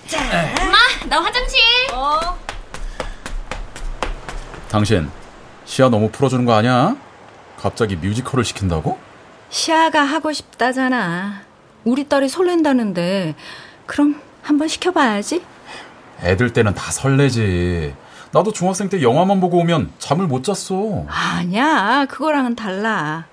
자, 0.07 0.19
엄마 0.63 0.77
나 1.09 1.21
화장실. 1.23 1.59
어. 1.93 2.19
당신 4.71 5.11
시아 5.65 5.89
너무 5.89 6.11
풀어주는 6.11 6.45
거 6.45 6.55
아니야? 6.55 6.97
갑자기 7.59 7.97
뮤지컬을 7.97 8.45
시킨다고? 8.45 8.99
시아가 9.51 10.03
하고 10.03 10.33
싶다잖아. 10.33 11.43
우리 11.85 12.09
딸이 12.09 12.29
설렌다는데 12.29 13.35
그럼 13.87 14.21
한번 14.43 14.69
시켜봐야지. 14.69 15.43
애들 16.23 16.53
때는 16.53 16.75
다 16.75 16.91
설레지. 16.91 17.95
나도 18.33 18.53
중학생 18.53 18.89
때 18.89 19.03
영화만 19.03 19.41
보고 19.41 19.59
오면 19.59 19.93
잠을 19.99 20.27
못 20.27 20.45
잤어. 20.45 21.07
아니야, 21.09 22.07
그거랑은 22.09 22.57
달라. 22.57 23.25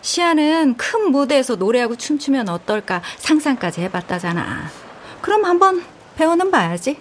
시아는 0.00 0.76
큰 0.76 1.10
무대에서 1.12 1.54
노래하고 1.56 1.96
춤추면 1.96 2.48
어떨까 2.48 3.00
상상까지 3.18 3.80
해봤다잖아. 3.82 4.83
그럼 5.24 5.46
한번 5.46 5.82
배워는 6.16 6.50
봐야지. 6.50 6.98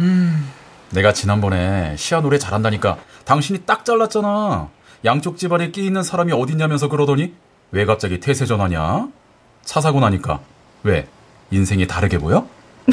음, 0.00 0.50
내가 0.90 1.14
지난번에 1.14 1.96
시아 1.96 2.20
노래 2.20 2.38
잘한다니까 2.38 2.98
당신이 3.24 3.60
딱 3.64 3.86
잘랐잖아. 3.86 4.68
양쪽 5.06 5.38
집안에 5.38 5.70
끼 5.70 5.86
있는 5.86 6.02
사람이 6.02 6.32
어딨냐면서 6.32 6.90
그러더니 6.90 7.32
왜 7.70 7.86
갑자기 7.86 8.20
태세 8.20 8.44
전환이야? 8.44 9.08
차 9.64 9.80
사고 9.80 9.98
나니까 9.98 10.40
왜 10.82 11.08
인생이 11.50 11.86
다르게 11.86 12.18
보여? 12.18 12.46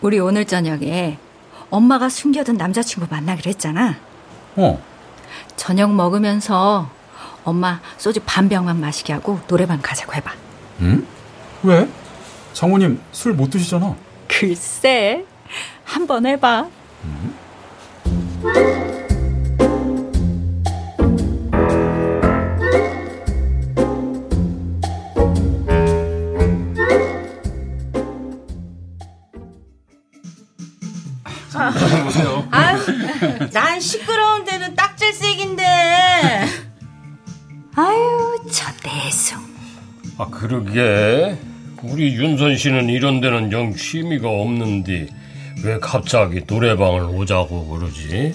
우리 0.00 0.18
오늘 0.18 0.46
저녁에 0.46 1.18
엄마가 1.68 2.08
숨겨둔 2.08 2.56
남자친구 2.56 3.06
만나기로 3.10 3.50
했잖아. 3.50 3.96
어. 4.56 4.82
저녁 5.56 5.94
먹으면서 5.94 6.88
엄마 7.44 7.82
소주 7.98 8.20
반 8.24 8.48
병만 8.48 8.80
마시게 8.80 9.12
하고 9.12 9.40
노래방 9.46 9.82
가자고 9.82 10.14
해봐. 10.14 10.32
응? 10.80 11.06
왜? 11.64 11.86
장모님 12.54 13.00
술 13.12 13.34
못 13.34 13.50
드시잖아. 13.50 13.94
글쎄, 14.28 15.24
한번 15.84 16.24
해봐. 16.24 16.68
보세요. 32.04 32.46
아유, 32.50 32.78
난 33.52 33.80
시끄러운 33.80 34.44
데는 34.44 34.74
딱질색인데. 34.74 35.64
아유, 37.76 38.38
저 38.50 38.70
내숭. 38.84 39.38
아 40.18 40.26
그러게 40.30 41.38
우리 41.90 42.14
윤선 42.14 42.56
씨는 42.56 42.88
이런 42.88 43.20
데는 43.20 43.52
영 43.52 43.74
취미가 43.74 44.28
없는데 44.28 45.06
왜 45.64 45.78
갑자기 45.80 46.42
노래방을 46.46 47.02
오자고 47.02 47.68
그러지? 47.68 48.32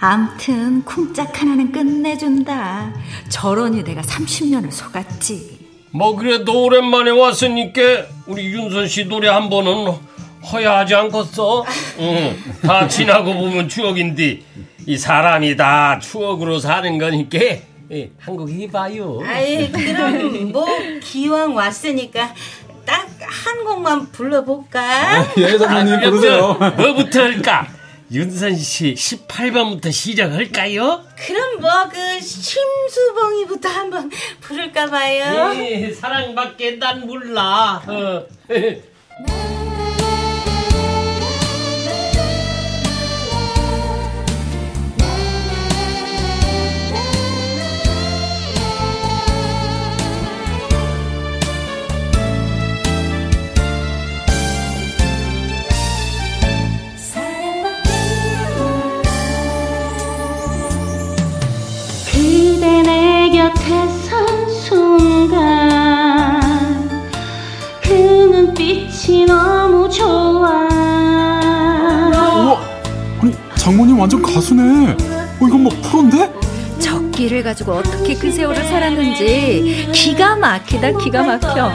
암튼 0.00 0.84
쿵짝 0.84 1.40
하나는 1.40 1.72
끝내준다. 1.72 2.92
저러니 3.28 3.82
내가 3.84 4.00
30년을 4.02 4.70
속았지. 4.70 5.60
뭐 5.90 6.16
그래도 6.16 6.64
오랜만에 6.64 7.10
왔으니까 7.10 7.80
우리 8.26 8.46
윤선 8.46 8.88
씨 8.88 9.04
노래 9.04 9.28
한 9.28 9.50
번은 9.50 9.92
허야 10.52 10.78
하지 10.78 10.94
않겠어? 10.94 11.64
응, 12.00 12.36
다 12.62 12.88
지나고 12.88 13.34
보면 13.34 13.68
추억인데 13.68 14.40
이 14.86 14.96
사람이 14.98 15.56
다 15.56 15.98
추억으로 16.00 16.58
사는 16.58 16.98
거니까 16.98 17.38
예, 17.92 18.10
한곡 18.18 18.48
해봐요. 18.50 19.20
아이, 19.24 19.70
그럼 19.70 20.50
뭐 20.52 20.66
기왕 21.02 21.54
왔으니까 21.54 22.34
딱 22.86 23.12
한 23.24 23.64
곡만 23.64 24.10
불러볼까? 24.12 25.32
예, 25.38 25.56
장모님 25.56 26.00
부르세요. 26.00 26.52
뭐부터 26.76 27.22
할까? 27.22 27.66
윤선 28.10 28.56
씨 28.56 28.92
18번부터 28.94 29.90
시작할까요? 29.90 31.02
그럼 31.16 31.60
뭐 31.60 31.70
그 31.90 32.20
심수봉이부터 32.20 33.68
한번 33.68 34.10
부를까 34.40 34.86
봐요. 34.86 35.54
예, 35.56 35.90
사랑밖에 35.92 36.72
난 36.78 37.06
몰라. 37.06 37.82
어. 37.86 38.22
너무 69.26 69.88
좋아 69.88 70.68
우와, 72.34 72.60
아니 73.20 73.34
장모님 73.56 73.98
완전 73.98 74.20
가수네. 74.22 74.92
어 75.40 75.46
이건 75.46 75.62
뭐 75.62 75.72
프로인데? 75.82 76.32
적기를 76.78 77.42
가지고 77.44 77.74
어떻게 77.74 78.14
그 78.14 78.30
세월을 78.32 78.64
살았는지 78.64 79.90
기가 79.92 80.34
막히다 80.36 80.90
기가 80.98 81.22
막혀. 81.22 81.70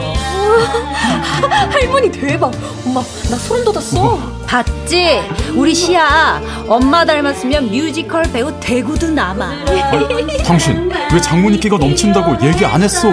할머니 1.72 2.12
대박. 2.12 2.52
엄마, 2.86 3.02
나 3.30 3.38
소름 3.38 3.64
돋았어. 3.64 4.20
봤지? 4.46 5.22
우리 5.56 5.74
시아 5.74 6.42
엄마 6.68 7.06
닮았으면 7.06 7.68
뮤지컬 7.70 8.24
배우 8.34 8.52
대구도 8.60 9.12
남아. 9.12 9.46
아니, 9.92 10.44
당신 10.44 10.90
왜 11.14 11.22
장모님 11.22 11.60
끼가 11.60 11.78
넘친다고 11.78 12.46
얘기 12.46 12.66
안 12.66 12.82
했어? 12.82 13.10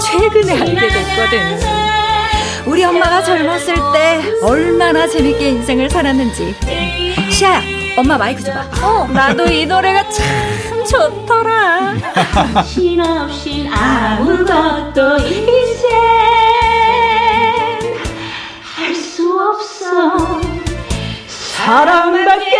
최근에 0.00 0.52
알게 0.60 0.88
됐거든. 0.88 1.79
우리 2.66 2.84
엄마가 2.84 3.22
젊었을 3.22 3.74
때 3.92 4.22
얼마나 4.42 5.06
재밌게 5.06 5.48
인생을 5.48 5.88
살았는지. 5.90 6.54
시아야, 7.30 7.62
엄마 7.96 8.16
마이크 8.18 8.42
줘봐. 8.42 8.66
어, 8.82 9.08
나도 9.12 9.46
이 9.46 9.66
노래가 9.66 10.08
참 10.08 10.84
좋더라. 10.84 11.94
당신 12.32 13.00
없인 13.00 13.72
아무것도 13.72 15.18
이젠 15.26 15.90
할수 18.76 19.38
없어 19.40 20.40
사랑밖에 21.26 22.59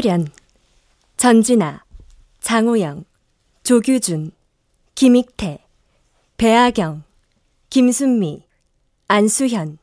출연 0.00 0.28
전진아, 1.16 1.84
장호영, 2.38 3.04
조규준, 3.64 4.30
김익태, 4.94 5.66
배아경, 6.36 7.02
김순미, 7.68 8.46
안수현, 9.08 9.78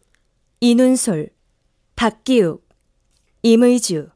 이눈솔, 0.61 1.31
박기욱, 1.97 2.65
임의주, 3.41 4.09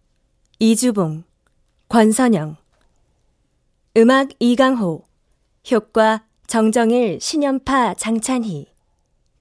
이주봉, 0.59 1.25
권선영. 1.89 2.55
음악 3.97 4.29
이강호 4.39 5.03
효과 5.69 6.25
정정일, 6.47 7.19
신연파, 7.19 7.95
장찬희. 7.95 8.67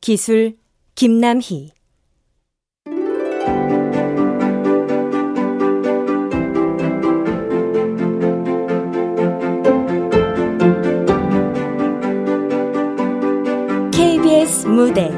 기술 0.00 0.58
김남희 0.96 1.77
무대 14.78 15.10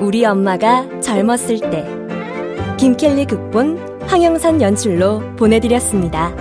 우리 0.00 0.24
엄마가 0.24 0.98
젊었을 1.00 1.70
때 1.70 1.86
김켈리 2.76 3.24
극본 3.26 4.00
황영선 4.08 4.60
연출로 4.60 5.20
보내드렸습니다. 5.36 6.34